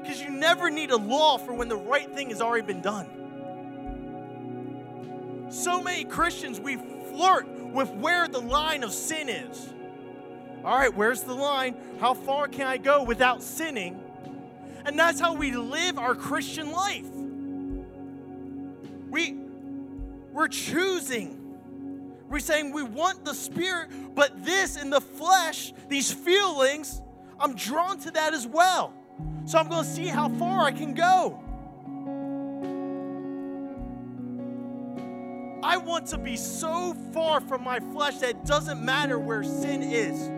Because 0.00 0.20
you 0.20 0.30
never 0.30 0.70
need 0.70 0.90
a 0.90 0.96
law 0.96 1.38
for 1.38 1.54
when 1.54 1.68
the 1.68 1.76
right 1.76 2.14
thing 2.14 2.28
has 2.28 2.42
already 2.42 2.66
been 2.66 2.82
done. 2.82 3.08
So 5.50 5.82
many 5.82 6.04
Christians, 6.04 6.60
we 6.60 6.76
flirt 6.76 7.48
with 7.74 7.90
where 7.90 8.28
the 8.28 8.40
line 8.40 8.84
of 8.84 8.92
sin 8.92 9.28
is. 9.28 9.68
All 10.64 10.78
right, 10.78 10.94
where's 10.94 11.22
the 11.22 11.34
line? 11.34 11.76
How 12.00 12.14
far 12.14 12.48
can 12.48 12.66
I 12.66 12.78
go 12.78 13.02
without 13.02 13.42
sinning? 13.42 14.00
And 14.86 14.98
that's 14.98 15.20
how 15.20 15.34
we 15.34 15.50
live 15.52 15.98
our 15.98 16.14
Christian 16.14 16.72
life. 16.72 17.06
We, 19.10 19.36
we're 20.32 20.48
choosing. 20.48 21.40
We're 22.28 22.38
saying 22.38 22.72
we 22.72 22.82
want 22.82 23.24
the 23.24 23.34
Spirit, 23.34 23.90
but 24.14 24.44
this 24.44 24.80
in 24.80 24.90
the 24.90 25.00
flesh, 25.00 25.72
these 25.88 26.12
feelings, 26.12 27.02
I'm 27.38 27.54
drawn 27.54 27.98
to 28.00 28.10
that 28.12 28.32
as 28.32 28.46
well. 28.46 28.94
So 29.46 29.58
I'm 29.58 29.68
going 29.68 29.84
to 29.84 29.90
see 29.90 30.06
how 30.06 30.28
far 30.30 30.60
I 30.60 30.72
can 30.72 30.94
go. 30.94 31.42
Want 35.84 36.06
to 36.08 36.18
be 36.18 36.36
so 36.36 36.94
far 37.12 37.40
from 37.40 37.62
my 37.62 37.80
flesh 37.80 38.18
that 38.18 38.30
it 38.30 38.44
doesn't 38.44 38.82
matter 38.84 39.18
where 39.18 39.44
sin 39.44 39.82
is 39.82 40.28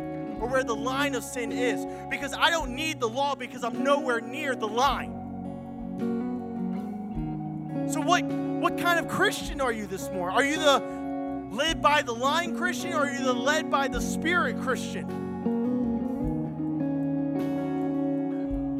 or 0.40 0.48
where 0.48 0.64
the 0.64 0.74
line 0.74 1.14
of 1.14 1.22
sin 1.24 1.52
is 1.52 1.87
because 2.11 2.35
I 2.35 2.50
don't 2.50 2.74
need 2.74 3.00
the 3.00 3.09
law 3.09 3.35
because 3.35 3.64
I'm 3.64 3.82
nowhere 3.82 4.20
near 4.20 4.54
the 4.54 4.68
line. 4.68 5.12
So 7.88 8.00
what 8.00 8.24
what 8.24 8.78
kind 8.78 8.98
of 8.98 9.09
Christian 9.09 9.61
are 9.61 9.72
you 9.72 9.87
this 9.87 10.11
morning? 10.11 10.37
Are 10.37 10.44
you 10.44 10.59
the 10.59 10.80
led 11.52 11.80
by 11.80 12.02
the 12.02 12.12
line 12.12 12.56
Christian 12.56 12.92
or 12.92 13.06
are 13.06 13.12
you 13.12 13.22
the 13.24 13.32
led 13.32 13.70
by 13.70 13.88
the 13.88 14.00
spirit 14.00 14.61
Christian? 14.61 15.06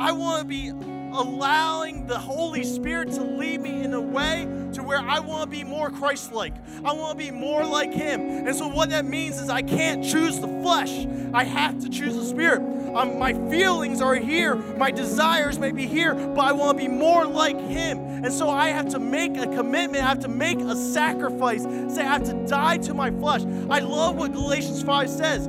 I 0.01 0.13
want 0.13 0.43
to 0.43 0.47
be 0.47 0.73
allowing 1.17 2.07
the 2.07 2.19
Holy 2.19 2.63
Spirit 2.65 3.11
to 3.13 3.23
lead 3.23 3.61
me 3.61 3.83
in 3.83 3.95
a 3.95 4.01
way 4.01 4.47
to 4.75 4.83
where 4.83 4.99
I 4.99 5.19
want 5.21 5.51
to 5.51 5.57
be 5.57 5.65
more 5.65 5.91
Christ 5.91 6.33
like. 6.33 6.55
I 6.85 6.93
want 6.93 7.19
to 7.19 7.25
be 7.25 7.31
more 7.31 7.65
like 7.65 7.93
Him. 7.93 8.21
And 8.21 8.55
so, 8.55 8.69
what 8.69 8.91
that 8.91 9.05
means 9.05 9.41
is 9.41 9.49
I 9.49 9.63
can't 9.63 10.05
choose 10.05 10.39
the 10.39 10.47
flesh, 10.47 11.07
I 11.33 11.45
have 11.45 11.81
to 11.81 11.89
choose 11.89 12.15
the 12.15 12.25
Spirit. 12.25 12.61
Um, 12.95 13.19
my 13.19 13.33
feelings 13.51 14.01
are 14.01 14.15
here, 14.15 14.55
my 14.55 14.91
desires 14.91 15.59
may 15.59 15.73
be 15.73 15.87
here, 15.87 16.15
but 16.15 16.41
I 16.41 16.53
want 16.53 16.79
to 16.79 16.85
be 16.85 16.89
more 16.89 17.25
like 17.25 17.59
Him. 17.59 17.99
And 17.99 18.33
so, 18.33 18.51
I 18.51 18.69
have 18.69 18.89
to 18.91 18.99
make 18.99 19.37
a 19.37 19.47
commitment, 19.47 20.05
I 20.05 20.09
have 20.09 20.21
to 20.21 20.29
make 20.29 20.59
a 20.61 20.77
sacrifice, 20.77 21.63
say, 21.63 22.03
I 22.03 22.13
have 22.13 22.25
to 22.25 22.47
die 22.47 22.79
to 22.79 22.95
my 22.95 23.11
flesh. 23.11 23.43
I 23.71 23.81
love 23.81 24.17
what 24.17 24.33
Galatians 24.33 24.83
5 24.83 25.11
says. 25.11 25.49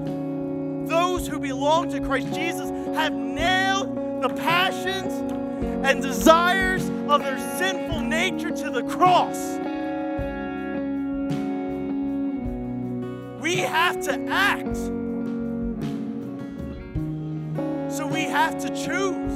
Those 0.90 1.28
who 1.28 1.38
belong 1.38 1.90
to 1.90 2.00
Christ 2.00 2.34
Jesus 2.34 2.70
have 2.96 3.12
nailed 3.12 4.22
the 4.22 4.30
passions 4.30 5.37
and 5.84 6.02
desires 6.02 6.90
of 7.10 7.22
their 7.22 7.40
sinful 7.58 8.02
nature 8.02 8.52
to 8.52 8.70
the 8.70 8.84
cross. 8.84 9.58
We 13.42 13.58
have 13.58 14.02
to 14.04 14.20
act. 14.30 14.78
So 17.92 18.06
we 18.06 18.24
have 18.24 18.60
to 18.60 18.70
choose 18.70 19.34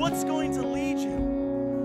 what's 0.00 0.24
going 0.24 0.52
to 0.54 0.66
lead 0.66 0.98
you, 0.98 1.18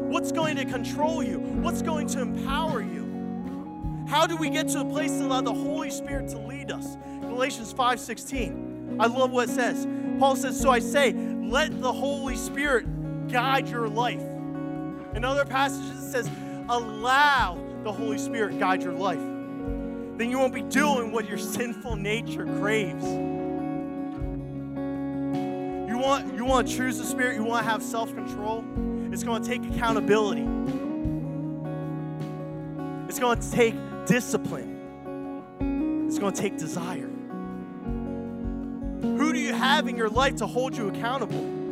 what's 0.10 0.32
going 0.32 0.56
to 0.56 0.65
control 0.65 1.21
you, 1.21 1.39
what's 1.39 1.82
going 1.82 2.08
to 2.08 2.21
empower 2.21 2.82
you. 2.82 4.06
How 4.08 4.25
do 4.25 4.38
we 4.38 4.49
get 4.49 4.69
to 4.69 4.82
a 4.82 4.86
place 4.86 5.12
to 5.17 5.25
allow 5.25 5.41
the 5.41 5.54
Holy 5.54 5.89
Spirit 5.89 6.30
to 6.30 6.38
lead 6.38 6.71
us? 6.71 6.97
Galatians 7.21 7.73
5:16. 7.73 8.97
I 8.99 9.08
love 9.08 9.32
what 9.32 9.49
it 9.49 9.51
says. 9.51 9.86
Paul 10.19 10.36
says, 10.38 10.58
"So 10.60 10.69
I 10.69 10.80
say, 10.80 11.12
let 11.12 11.82
the 11.82 11.91
Holy 11.91 12.36
Spirit 12.36 12.86
guide 13.35 13.67
your 13.67 13.89
life. 13.89 14.21
In 15.13 15.25
other 15.25 15.43
passages, 15.43 15.89
it 15.89 16.09
says, 16.09 16.29
allow 16.69 17.61
the 17.83 17.91
Holy 17.91 18.17
Spirit 18.17 18.57
guide 18.59 18.81
your 18.81 18.93
life. 18.93 19.19
Then 20.17 20.29
you 20.29 20.39
won't 20.39 20.53
be 20.53 20.61
doing 20.61 21.11
what 21.11 21.27
your 21.27 21.38
sinful 21.38 21.97
nature 21.97 22.45
craves. 22.45 23.03
You 25.89 25.97
want, 25.97 26.33
you 26.33 26.45
want 26.45 26.69
to 26.69 26.77
choose 26.77 26.97
the 26.97 27.03
Spirit, 27.03 27.36
you 27.36 27.43
want 27.43 27.65
to 27.65 27.69
have 27.69 27.83
self 27.83 28.15
control. 28.15 28.63
It's 29.11 29.25
going 29.25 29.43
to 29.43 29.49
take 29.49 29.69
accountability, 29.69 30.47
it's 33.09 33.19
going 33.19 33.38
to 33.38 33.51
take 33.51 33.75
discipline, 34.05 36.07
it's 36.07 36.19
going 36.19 36.33
to 36.33 36.41
take 36.41 36.57
desire. 36.57 37.09
Who 39.01 39.33
do 39.33 39.39
you 39.39 39.53
have 39.53 39.89
in 39.89 39.97
your 39.97 40.09
life 40.09 40.38
to 40.38 40.47
hold 40.47 40.77
you 40.77 40.88
accountable? 40.88 41.64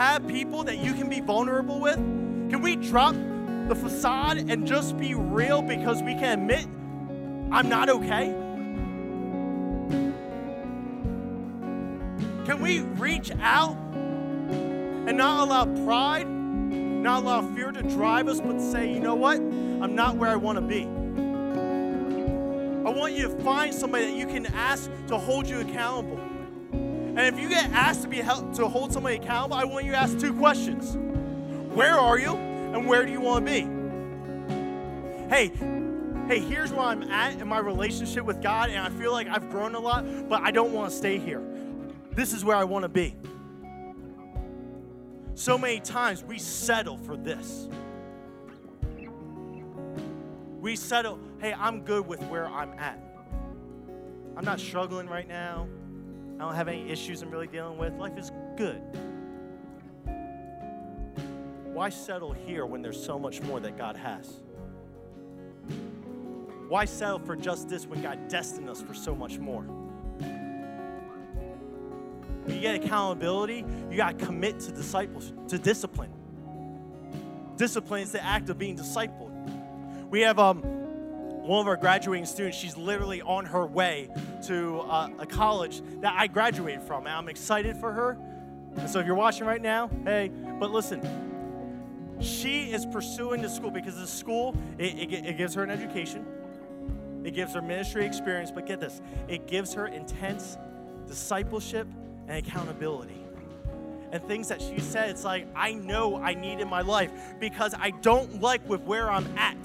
Have 0.00 0.26
people 0.26 0.64
that 0.64 0.78
you 0.78 0.94
can 0.94 1.10
be 1.10 1.20
vulnerable 1.20 1.78
with? 1.78 1.96
Can 1.96 2.62
we 2.62 2.74
drop 2.74 3.14
the 3.68 3.74
facade 3.74 4.38
and 4.38 4.66
just 4.66 4.96
be 4.96 5.14
real 5.14 5.60
because 5.60 6.02
we 6.02 6.14
can 6.14 6.40
admit 6.40 6.64
I'm 7.52 7.68
not 7.68 7.90
okay? 7.90 8.34
Can 12.46 12.62
we 12.62 12.80
reach 12.80 13.30
out 13.42 13.76
and 13.92 15.18
not 15.18 15.46
allow 15.46 15.66
pride 15.84 16.26
Not 16.26 17.22
allow 17.22 17.42
fear 17.54 17.70
to 17.70 17.82
drive 17.82 18.26
us, 18.28 18.40
but 18.40 18.58
say, 18.58 18.90
you 18.90 19.00
know 19.00 19.14
what? 19.14 19.36
I'm 19.36 19.94
not 19.94 20.16
where 20.16 20.30
I 20.30 20.36
want 20.36 20.56
to 20.56 20.62
be. 20.62 20.84
I 22.86 22.90
want 22.90 23.12
you 23.12 23.24
to 23.24 23.38
find 23.44 23.74
somebody 23.74 24.06
that 24.06 24.16
you 24.16 24.26
can 24.26 24.46
ask 24.46 24.90
to 25.08 25.18
hold 25.18 25.46
you 25.46 25.60
accountable. 25.60 26.39
And 27.16 27.34
if 27.34 27.40
you 27.40 27.48
get 27.48 27.70
asked 27.72 28.02
to 28.02 28.08
be 28.08 28.18
held, 28.18 28.54
to 28.54 28.68
hold 28.68 28.92
somebody 28.92 29.16
accountable, 29.16 29.56
I 29.56 29.64
want 29.64 29.84
you 29.84 29.90
to 29.90 29.98
ask 29.98 30.18
two 30.18 30.32
questions. 30.32 30.96
Where 31.74 31.94
are 31.94 32.18
you 32.18 32.36
and 32.36 32.86
where 32.86 33.04
do 33.04 33.10
you 33.10 33.20
want 33.20 33.44
to 33.44 33.52
be? 33.52 33.60
Hey, 35.28 35.52
hey, 36.28 36.38
here's 36.38 36.70
where 36.72 36.86
I'm 36.86 37.02
at 37.04 37.40
in 37.40 37.48
my 37.48 37.58
relationship 37.58 38.24
with 38.24 38.40
God 38.40 38.70
and 38.70 38.78
I 38.78 38.90
feel 38.90 39.10
like 39.10 39.26
I've 39.26 39.50
grown 39.50 39.74
a 39.74 39.80
lot, 39.80 40.04
but 40.28 40.42
I 40.42 40.52
don't 40.52 40.72
want 40.72 40.90
to 40.92 40.96
stay 40.96 41.18
here. 41.18 41.42
This 42.12 42.32
is 42.32 42.44
where 42.44 42.56
I 42.56 42.64
want 42.64 42.84
to 42.84 42.88
be. 42.88 43.16
So 45.34 45.58
many 45.58 45.80
times 45.80 46.22
we 46.22 46.38
settle 46.38 46.96
for 46.96 47.16
this. 47.16 47.68
We 50.60 50.76
settle, 50.76 51.18
hey, 51.40 51.52
I'm 51.52 51.82
good 51.82 52.06
with 52.06 52.22
where 52.24 52.46
I'm 52.46 52.72
at. 52.78 53.02
I'm 54.36 54.44
not 54.44 54.60
struggling 54.60 55.08
right 55.08 55.26
now. 55.26 55.66
I 56.40 56.42
don't 56.42 56.54
have 56.54 56.68
any 56.68 56.88
issues 56.90 57.20
I'm 57.20 57.30
really 57.30 57.48
dealing 57.48 57.76
with. 57.76 57.92
Life 57.98 58.16
is 58.16 58.32
good. 58.56 58.80
Why 61.66 61.90
settle 61.90 62.32
here 62.32 62.64
when 62.64 62.80
there's 62.80 63.04
so 63.04 63.18
much 63.18 63.42
more 63.42 63.60
that 63.60 63.76
God 63.76 63.94
has? 63.94 64.40
Why 66.66 66.86
settle 66.86 67.18
for 67.18 67.36
just 67.36 67.68
this 67.68 67.86
when 67.86 68.00
God 68.00 68.28
destined 68.28 68.70
us 68.70 68.80
for 68.80 68.94
so 68.94 69.14
much 69.14 69.38
more? 69.38 69.64
When 72.44 72.54
you 72.54 72.60
get 72.62 72.76
accountability, 72.76 73.62
you 73.90 73.98
got 73.98 74.18
to 74.18 74.24
commit 74.24 74.60
to 74.60 74.72
disciples, 74.72 75.34
to 75.48 75.58
discipline. 75.58 76.10
Discipline 77.58 78.02
is 78.02 78.12
the 78.12 78.24
act 78.24 78.48
of 78.48 78.56
being 78.56 78.78
discipled. 78.78 80.08
We 80.08 80.22
have 80.22 80.38
um, 80.38 80.62
one 80.62 81.60
of 81.60 81.66
our 81.68 81.76
graduating 81.76 82.24
students, 82.24 82.56
she's 82.56 82.78
literally 82.78 83.20
on 83.20 83.44
her 83.44 83.66
way 83.66 84.08
to 84.42 84.80
uh, 84.80 85.10
a 85.18 85.26
college 85.26 85.82
that 86.00 86.14
I 86.16 86.26
graduated 86.26 86.82
from. 86.82 87.06
And 87.06 87.14
I'm 87.14 87.28
excited 87.28 87.76
for 87.76 87.92
her. 87.92 88.18
And 88.76 88.88
so 88.88 89.00
if 89.00 89.06
you're 89.06 89.14
watching 89.14 89.46
right 89.46 89.60
now, 89.60 89.90
hey, 90.04 90.30
but 90.58 90.70
listen, 90.70 91.00
she 92.20 92.72
is 92.72 92.86
pursuing 92.86 93.42
the 93.42 93.48
school 93.48 93.70
because 93.70 93.96
the 93.96 94.06
school, 94.06 94.54
it, 94.78 94.94
it, 94.98 95.26
it 95.26 95.36
gives 95.38 95.54
her 95.54 95.62
an 95.62 95.70
education, 95.70 96.26
it 97.24 97.34
gives 97.34 97.54
her 97.54 97.62
ministry 97.62 98.04
experience, 98.04 98.50
but 98.50 98.66
get 98.66 98.80
this, 98.80 99.00
it 99.28 99.46
gives 99.46 99.74
her 99.74 99.86
intense 99.86 100.56
discipleship 101.06 101.88
and 102.28 102.38
accountability 102.38 103.16
and 104.12 104.22
things 104.24 104.48
that 104.48 104.60
she 104.60 104.78
said 104.80 105.08
it's 105.08 105.24
like 105.24 105.46
i 105.54 105.72
know 105.72 106.16
i 106.16 106.34
need 106.34 106.60
in 106.60 106.68
my 106.68 106.80
life 106.80 107.12
because 107.38 107.74
i 107.78 107.90
don't 107.90 108.40
like 108.40 108.66
with 108.68 108.80
where 108.82 109.10
i'm 109.10 109.26
at 109.38 109.56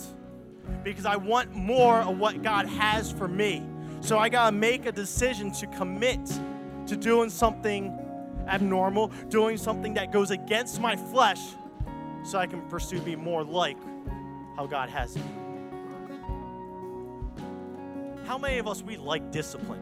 because 0.84 1.06
I 1.06 1.16
want 1.18 1.54
more 1.54 2.00
of 2.00 2.18
what 2.20 2.42
God 2.44 2.68
has 2.68 3.12
for 3.12 3.28
me. 3.28 3.64
So 4.06 4.20
I 4.20 4.30
got 4.30 4.52
to 4.52 4.56
make 4.56 4.86
a 4.86 4.92
decision 4.92 5.52
to 5.54 5.66
commit 5.66 6.20
to 6.86 6.96
doing 6.96 7.28
something 7.28 7.92
abnormal, 8.48 9.08
doing 9.30 9.58
something 9.58 9.96
that 9.96 10.12
goes 10.12 10.30
against 10.30 10.80
my 10.80 10.96
flesh 10.96 11.42
so 12.24 12.38
I 12.38 12.46
can 12.46 12.62
pursue 12.70 13.00
be 13.00 13.16
more 13.16 13.44
like 13.44 13.78
how 14.58 14.68
God 14.68 14.90
has 14.90 15.16
me. 15.16 15.24
How 18.28 18.38
many 18.38 18.60
of 18.60 18.68
us 18.68 18.84
we 18.84 18.96
like 18.96 19.32
discipline? 19.32 19.82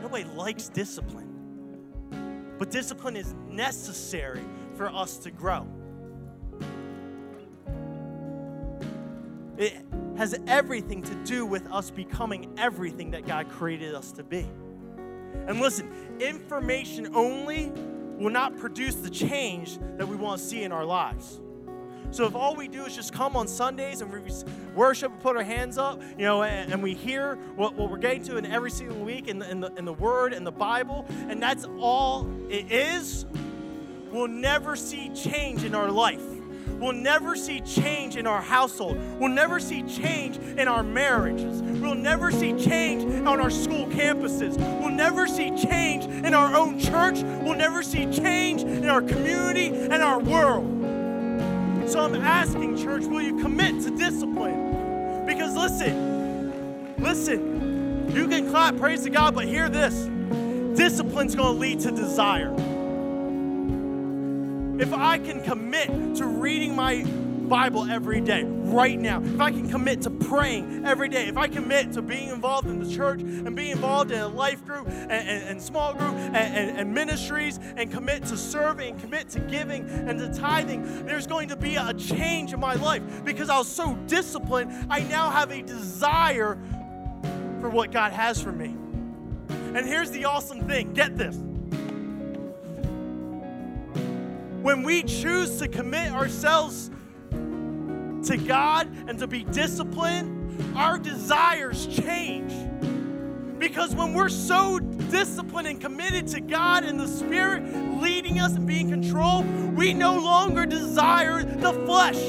Nobody 0.00 0.24
likes 0.24 0.70
discipline. 0.70 2.54
But 2.58 2.70
discipline 2.70 3.16
is 3.16 3.34
necessary 3.50 4.46
for 4.76 4.88
us 4.88 5.18
to 5.18 5.30
grow. 5.30 5.66
It 9.58 9.74
has 10.18 10.38
everything 10.48 11.00
to 11.00 11.14
do 11.24 11.46
with 11.46 11.70
us 11.70 11.90
becoming 11.90 12.52
everything 12.58 13.12
that 13.12 13.24
God 13.24 13.48
created 13.48 13.94
us 13.94 14.10
to 14.12 14.24
be. 14.24 14.46
And 15.46 15.60
listen, 15.60 15.90
information 16.20 17.14
only 17.14 17.70
will 18.18 18.30
not 18.30 18.58
produce 18.58 18.96
the 18.96 19.10
change 19.10 19.78
that 19.96 20.06
we 20.06 20.16
want 20.16 20.40
to 20.40 20.44
see 20.46 20.64
in 20.64 20.72
our 20.72 20.84
lives. 20.84 21.40
So 22.10 22.26
if 22.26 22.34
all 22.34 22.56
we 22.56 22.66
do 22.66 22.84
is 22.84 22.96
just 22.96 23.12
come 23.12 23.36
on 23.36 23.46
Sundays 23.46 24.00
and 24.00 24.10
we 24.10 24.20
worship 24.74 25.12
and 25.12 25.20
put 25.20 25.36
our 25.36 25.44
hands 25.44 25.78
up, 25.78 26.02
you 26.18 26.24
know, 26.24 26.42
and, 26.42 26.72
and 26.72 26.82
we 26.82 26.94
hear 26.94 27.36
what, 27.54 27.74
what, 27.74 27.88
we're 27.88 27.98
getting 27.98 28.24
to 28.24 28.38
in 28.38 28.46
every 28.46 28.72
single 28.72 28.98
week 28.98 29.28
in 29.28 29.38
the, 29.38 29.48
in, 29.48 29.60
the, 29.60 29.72
in 29.74 29.84
the 29.84 29.92
Word 29.92 30.32
and 30.32 30.44
the 30.44 30.50
Bible, 30.50 31.06
and 31.28 31.40
that's 31.40 31.64
all 31.78 32.28
it 32.48 32.72
is, 32.72 33.24
we'll 34.10 34.26
never 34.26 34.74
see 34.74 35.10
change 35.10 35.62
in 35.62 35.76
our 35.76 35.90
life. 35.92 36.22
We'll 36.78 36.92
never 36.92 37.34
see 37.34 37.60
change 37.60 38.16
in 38.16 38.26
our 38.26 38.40
household. 38.40 38.98
We'll 39.18 39.30
never 39.30 39.58
see 39.58 39.82
change 39.82 40.38
in 40.38 40.68
our 40.68 40.82
marriages. 40.82 41.60
We'll 41.60 41.96
never 41.96 42.30
see 42.30 42.52
change 42.56 43.26
on 43.26 43.40
our 43.40 43.50
school 43.50 43.86
campuses. 43.86 44.56
We'll 44.80 44.90
never 44.90 45.26
see 45.26 45.50
change 45.56 46.04
in 46.04 46.34
our 46.34 46.54
own 46.54 46.78
church. 46.78 47.22
We'll 47.42 47.56
never 47.56 47.82
see 47.82 48.06
change 48.12 48.62
in 48.62 48.88
our 48.88 49.02
community 49.02 49.68
and 49.68 50.02
our 50.02 50.20
world. 50.20 50.66
So 51.90 52.00
I'm 52.00 52.14
asking, 52.14 52.76
church, 52.76 53.04
will 53.04 53.22
you 53.22 53.40
commit 53.40 53.82
to 53.82 53.96
discipline? 53.96 55.24
Because 55.26 55.56
listen, 55.56 56.94
listen, 56.98 58.12
you 58.14 58.28
can 58.28 58.50
clap, 58.50 58.76
praise 58.76 59.02
to 59.02 59.10
God, 59.10 59.34
but 59.34 59.46
hear 59.46 59.68
this 59.68 60.08
discipline's 60.76 61.34
to 61.34 61.50
lead 61.50 61.80
to 61.80 61.90
desire 61.90 62.54
if 64.78 64.92
I 64.92 65.18
can 65.18 65.42
commit 65.42 66.16
to 66.16 66.26
reading 66.26 66.74
my 66.74 67.04
Bible 67.48 67.90
every 67.90 68.20
day, 68.20 68.44
right 68.44 68.98
now, 68.98 69.22
if 69.22 69.40
I 69.40 69.50
can 69.50 69.68
commit 69.68 70.02
to 70.02 70.10
praying 70.10 70.84
every 70.84 71.08
day, 71.08 71.26
if 71.26 71.36
I 71.36 71.48
commit 71.48 71.92
to 71.94 72.02
being 72.02 72.28
involved 72.28 72.68
in 72.68 72.78
the 72.82 72.94
church 72.94 73.20
and 73.22 73.56
being 73.56 73.70
involved 73.70 74.12
in 74.12 74.20
a 74.20 74.28
life 74.28 74.64
group 74.64 74.86
and, 74.86 75.10
and, 75.10 75.48
and 75.48 75.62
small 75.62 75.94
group 75.94 76.12
and, 76.12 76.36
and, 76.36 76.78
and, 76.78 76.94
ministries 76.94 77.58
and 77.76 77.90
commit 77.90 78.24
to 78.26 78.36
serving 78.36 78.92
and 78.92 79.00
commit 79.00 79.28
to 79.30 79.40
giving 79.40 79.88
and 79.88 80.18
to 80.18 80.32
tithing, 80.32 81.06
there's 81.06 81.26
going 81.26 81.48
to 81.48 81.56
be 81.56 81.76
a 81.76 81.94
change 81.94 82.52
in 82.52 82.60
my 82.60 82.74
life 82.74 83.02
because 83.24 83.48
I 83.48 83.58
was 83.58 83.68
so 83.68 83.94
disciplined. 84.06 84.86
I 84.90 85.00
now 85.00 85.30
have 85.30 85.50
a 85.50 85.62
desire 85.62 86.58
for 87.60 87.70
what 87.70 87.90
God 87.90 88.12
has 88.12 88.42
for 88.42 88.52
me. 88.52 88.76
And 89.48 89.86
here's 89.86 90.10
the 90.10 90.26
awesome 90.26 90.68
thing 90.68 90.92
get 90.92 91.16
this 91.16 91.36
when 94.68 94.82
we 94.82 95.02
choose 95.02 95.56
to 95.56 95.66
commit 95.66 96.12
ourselves 96.12 96.90
to 97.30 98.36
God 98.36 98.86
and 99.08 99.18
to 99.18 99.26
be 99.26 99.42
disciplined, 99.42 100.76
our 100.76 100.98
desires 100.98 101.86
change. 101.86 102.52
Because 103.58 103.94
when 103.94 104.12
we're 104.12 104.28
so 104.28 104.78
disciplined 104.78 105.68
and 105.68 105.80
committed 105.80 106.26
to 106.28 106.40
God 106.42 106.84
and 106.84 107.00
the 107.00 107.08
Spirit 107.08 107.62
leading 108.02 108.40
us 108.40 108.56
and 108.56 108.66
being 108.66 108.90
controlled, 108.90 109.46
we 109.74 109.94
no 109.94 110.18
longer 110.18 110.66
desire 110.66 111.42
the 111.42 111.72
flesh. 111.86 112.20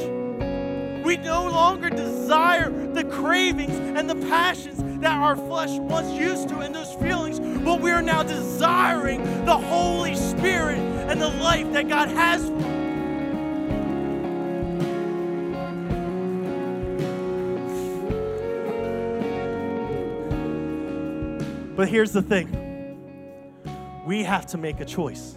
We 1.03 1.17
no 1.17 1.45
longer 1.45 1.89
desire 1.89 2.69
the 2.93 3.03
cravings 3.03 3.77
and 3.99 4.09
the 4.09 4.15
passions 4.29 5.01
that 5.01 5.19
our 5.19 5.35
flesh 5.35 5.77
once 5.77 6.17
used 6.17 6.47
to 6.49 6.59
and 6.59 6.73
those 6.73 6.93
feelings, 6.93 7.37
but 7.65 7.81
we 7.81 7.91
are 7.91 8.01
now 8.01 8.23
desiring 8.23 9.43
the 9.43 9.57
Holy 9.57 10.15
Spirit 10.15 10.98
and 11.09 11.19
the 11.19 11.27
life 11.27 11.71
that 11.73 11.89
God 11.89 12.09
has 12.09 12.45
for 12.45 12.51
you. 12.51 12.69
But 21.75 21.89
here's 21.89 22.11
the 22.11 22.21
thing 22.21 22.55
we 24.05 24.23
have 24.23 24.45
to 24.47 24.59
make 24.59 24.81
a 24.81 24.85
choice. 24.85 25.35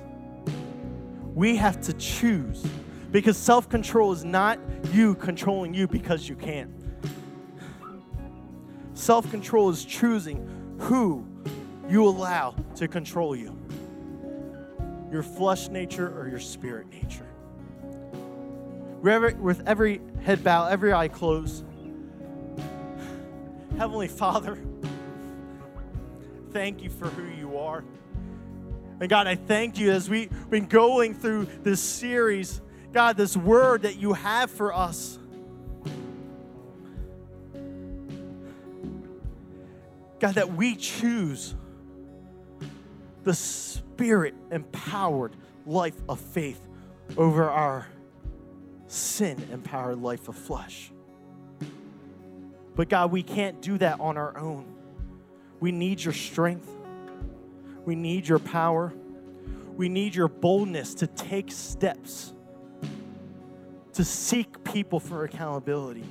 We 1.34 1.56
have 1.56 1.80
to 1.82 1.94
choose 1.94 2.62
because 3.10 3.38
self 3.38 3.70
control 3.70 4.12
is 4.12 4.26
not 4.26 4.58
you 4.92 5.14
controlling 5.14 5.72
you 5.72 5.88
because 5.88 6.28
you 6.28 6.36
can't. 6.36 6.70
Self 8.92 9.30
control 9.30 9.70
is 9.70 9.86
choosing 9.86 10.76
who 10.80 11.26
you 11.88 12.06
allow 12.06 12.54
to 12.76 12.86
control 12.88 13.34
you 13.34 13.61
your 15.12 15.22
flesh 15.22 15.68
nature 15.68 16.18
or 16.18 16.26
your 16.26 16.40
spirit 16.40 16.88
nature. 16.90 17.26
With 19.02 19.62
every 19.66 20.00
head 20.22 20.42
bow, 20.42 20.66
every 20.68 20.92
eye 20.92 21.08
closed, 21.08 21.64
Heavenly 23.76 24.08
Father, 24.08 24.58
thank 26.52 26.82
you 26.82 26.90
for 26.90 27.08
who 27.08 27.28
you 27.38 27.58
are. 27.58 27.84
And 29.00 29.08
God, 29.08 29.26
I 29.26 29.34
thank 29.34 29.78
you 29.78 29.90
as 29.90 30.08
we've 30.08 30.30
been 30.48 30.66
going 30.66 31.14
through 31.14 31.48
this 31.62 31.80
series, 31.80 32.60
God, 32.92 33.16
this 33.16 33.36
word 33.36 33.82
that 33.82 33.96
you 33.96 34.12
have 34.12 34.50
for 34.50 34.72
us. 34.72 35.18
God, 40.20 40.36
that 40.36 40.52
we 40.52 40.76
choose 40.76 41.56
the 43.24 43.34
spirit 44.02 44.34
empowered 44.50 45.30
life 45.64 45.94
of 46.08 46.18
faith 46.18 46.60
over 47.16 47.48
our 47.48 47.86
sin 48.88 49.40
empowered 49.52 50.02
life 50.02 50.28
of 50.28 50.34
flesh. 50.34 50.90
But 52.74 52.88
God, 52.88 53.12
we 53.12 53.22
can't 53.22 53.62
do 53.62 53.78
that 53.78 54.00
on 54.00 54.16
our 54.16 54.36
own. 54.36 54.64
We 55.60 55.70
need 55.70 56.02
your 56.02 56.14
strength. 56.14 56.68
We 57.84 57.94
need 57.94 58.26
your 58.26 58.40
power. 58.40 58.92
We 59.76 59.88
need 59.88 60.16
your 60.16 60.26
boldness 60.26 60.94
to 60.94 61.06
take 61.06 61.52
steps 61.52 62.34
to 63.92 64.04
seek 64.04 64.64
people 64.64 64.98
for 64.98 65.22
accountability, 65.22 66.04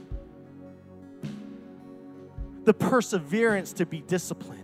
the 2.63 2.73
perseverance 2.73 3.73
to 3.73 3.85
be 3.85 3.99
disciplined 4.01 4.60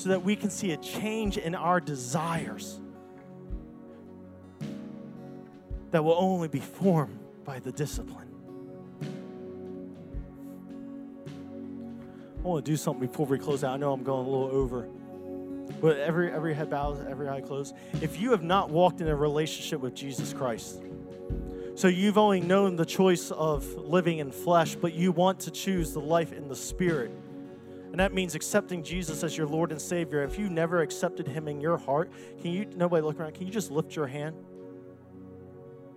so 0.00 0.08
that 0.08 0.22
we 0.22 0.34
can 0.34 0.48
see 0.48 0.72
a 0.72 0.78
change 0.78 1.36
in 1.36 1.54
our 1.54 1.78
desires 1.78 2.80
that 5.90 6.02
will 6.02 6.16
only 6.18 6.48
be 6.48 6.58
formed 6.58 7.18
by 7.44 7.58
the 7.58 7.70
discipline. 7.70 8.28
I 12.38 12.42
want 12.42 12.64
to 12.64 12.70
do 12.70 12.78
something 12.78 13.06
before 13.06 13.26
we 13.26 13.38
close 13.38 13.62
out. 13.62 13.74
I 13.74 13.76
know 13.76 13.92
I'm 13.92 14.02
going 14.02 14.26
a 14.26 14.30
little 14.30 14.56
over. 14.56 14.88
But 15.82 15.98
every 15.98 16.32
every 16.32 16.54
head 16.54 16.70
bows, 16.70 16.98
every 17.06 17.28
eye 17.28 17.42
closed. 17.42 17.74
If 18.00 18.18
you 18.18 18.30
have 18.30 18.42
not 18.42 18.70
walked 18.70 19.02
in 19.02 19.08
a 19.08 19.14
relationship 19.14 19.82
with 19.82 19.94
Jesus 19.94 20.32
Christ, 20.32 20.82
so 21.74 21.88
you've 21.88 22.16
only 22.16 22.40
known 22.40 22.76
the 22.76 22.86
choice 22.86 23.30
of 23.30 23.66
living 23.74 24.18
in 24.18 24.32
flesh, 24.32 24.76
but 24.76 24.94
you 24.94 25.12
want 25.12 25.40
to 25.40 25.50
choose 25.50 25.92
the 25.92 26.00
life 26.00 26.32
in 26.32 26.48
the 26.48 26.56
spirit. 26.56 27.10
And 27.90 27.98
that 27.98 28.12
means 28.14 28.34
accepting 28.34 28.84
Jesus 28.84 29.24
as 29.24 29.36
your 29.36 29.48
Lord 29.48 29.72
and 29.72 29.80
Savior. 29.80 30.22
If 30.22 30.38
you 30.38 30.48
never 30.48 30.80
accepted 30.80 31.26
him 31.26 31.48
in 31.48 31.60
your 31.60 31.76
heart, 31.76 32.12
can 32.40 32.52
you 32.52 32.66
nobody 32.76 33.02
look 33.02 33.18
around? 33.18 33.34
Can 33.34 33.46
you 33.46 33.52
just 33.52 33.70
lift 33.70 33.96
your 33.96 34.06
hand? 34.06 34.36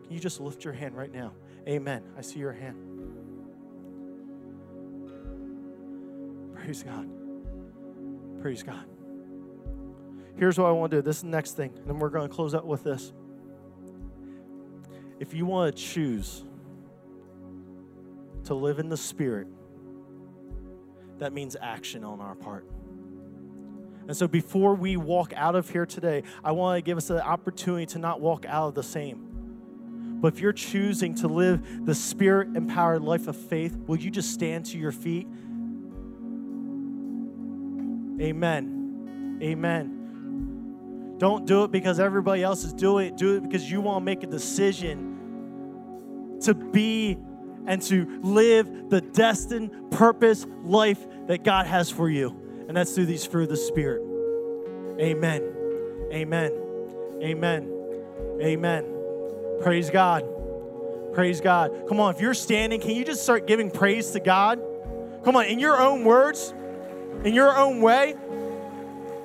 Can 0.03 0.13
you 0.13 0.19
just 0.19 0.39
lift 0.39 0.63
your 0.63 0.73
hand 0.73 0.95
right 0.97 1.11
now? 1.11 1.33
Amen. 1.67 2.03
I 2.17 2.21
see 2.21 2.39
your 2.39 2.51
hand. 2.51 2.77
Praise 6.55 6.81
God. 6.81 7.09
Praise 8.41 8.63
God. 8.63 8.85
Here's 10.35 10.57
what 10.57 10.67
I 10.67 10.71
want 10.71 10.91
to 10.91 10.97
do. 10.97 11.01
This 11.01 11.17
is 11.17 11.23
the 11.23 11.29
next 11.29 11.51
thing, 11.51 11.73
and 11.77 11.87
then 11.87 11.99
we're 11.99 12.09
going 12.09 12.27
to 12.27 12.33
close 12.33 12.55
out 12.55 12.65
with 12.65 12.83
this. 12.83 13.13
If 15.19 15.33
you 15.33 15.45
want 15.45 15.75
to 15.75 15.81
choose 15.81 16.43
to 18.45 18.53
live 18.53 18.79
in 18.79 18.89
the 18.89 18.97
Spirit, 18.97 19.47
that 21.19 21.33
means 21.33 21.55
action 21.59 22.03
on 22.03 22.19
our 22.19 22.35
part. 22.35 22.67
And 24.07 24.17
so 24.17 24.27
before 24.27 24.75
we 24.75 24.97
walk 24.97 25.33
out 25.35 25.55
of 25.55 25.69
here 25.69 25.85
today, 25.85 26.23
I 26.43 26.51
want 26.51 26.77
to 26.77 26.81
give 26.81 26.97
us 26.97 27.07
the 27.07 27.25
opportunity 27.25 27.85
to 27.87 27.99
not 27.99 28.19
walk 28.19 28.45
out 28.45 28.69
of 28.69 28.75
the 28.75 28.83
same. 28.83 29.29
But 30.19 30.33
if 30.33 30.39
you're 30.39 30.53
choosing 30.53 31.15
to 31.15 31.27
live 31.27 31.85
the 31.85 31.95
spirit 31.95 32.55
empowered 32.55 33.01
life 33.01 33.27
of 33.27 33.35
faith, 33.35 33.77
will 33.87 33.97
you 33.97 34.11
just 34.11 34.33
stand 34.33 34.65
to 34.67 34.77
your 34.77 34.91
feet? 34.91 35.27
Amen. 38.21 39.39
Amen. 39.41 41.15
Don't 41.17 41.45
do 41.45 41.63
it 41.63 41.71
because 41.71 41.99
everybody 41.99 42.43
else 42.43 42.63
is 42.63 42.73
doing 42.73 43.07
it. 43.07 43.17
Do 43.17 43.37
it 43.37 43.43
because 43.43 43.69
you 43.69 43.81
want 43.81 44.01
to 44.01 44.05
make 44.05 44.23
a 44.23 44.27
decision 44.27 46.39
to 46.41 46.53
be 46.53 47.17
and 47.67 47.81
to 47.83 48.19
live 48.21 48.89
the 48.89 49.01
destined 49.01 49.91
purpose 49.91 50.45
life 50.63 51.05
that 51.27 51.43
God 51.43 51.65
has 51.67 51.89
for 51.89 52.09
you. 52.09 52.39
And 52.67 52.77
that's 52.77 52.93
through 52.93 53.05
these 53.07 53.25
fruit 53.25 53.43
of 53.43 53.49
the 53.49 53.57
Spirit. 53.57 54.01
Amen. 54.99 55.43
Amen. 56.11 56.51
Amen. 57.21 57.69
Amen. 58.41 58.85
Praise 59.61 59.89
God. 59.89 60.23
Praise 61.13 61.41
God. 61.41 61.87
Come 61.87 61.99
on, 61.99 62.15
if 62.15 62.21
you're 62.21 62.33
standing, 62.33 62.81
can 62.81 62.91
you 62.91 63.05
just 63.05 63.23
start 63.23 63.45
giving 63.45 63.69
praise 63.69 64.11
to 64.11 64.19
God? 64.19 64.59
Come 65.23 65.35
on, 65.35 65.45
in 65.45 65.59
your 65.59 65.79
own 65.79 66.03
words, 66.03 66.53
in 67.23 67.33
your 67.33 67.55
own 67.55 67.81
way. 67.81 68.15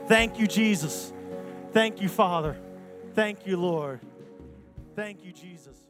Thank 0.07 0.39
you, 0.39 0.47
Jesus. 0.47 1.13
Thank 1.73 2.01
you, 2.01 2.09
Father. 2.09 2.57
Thank 3.15 3.47
you, 3.47 3.57
Lord. 3.57 4.01
Thank 4.95 5.25
you, 5.25 5.33
Jesus. 5.33 5.88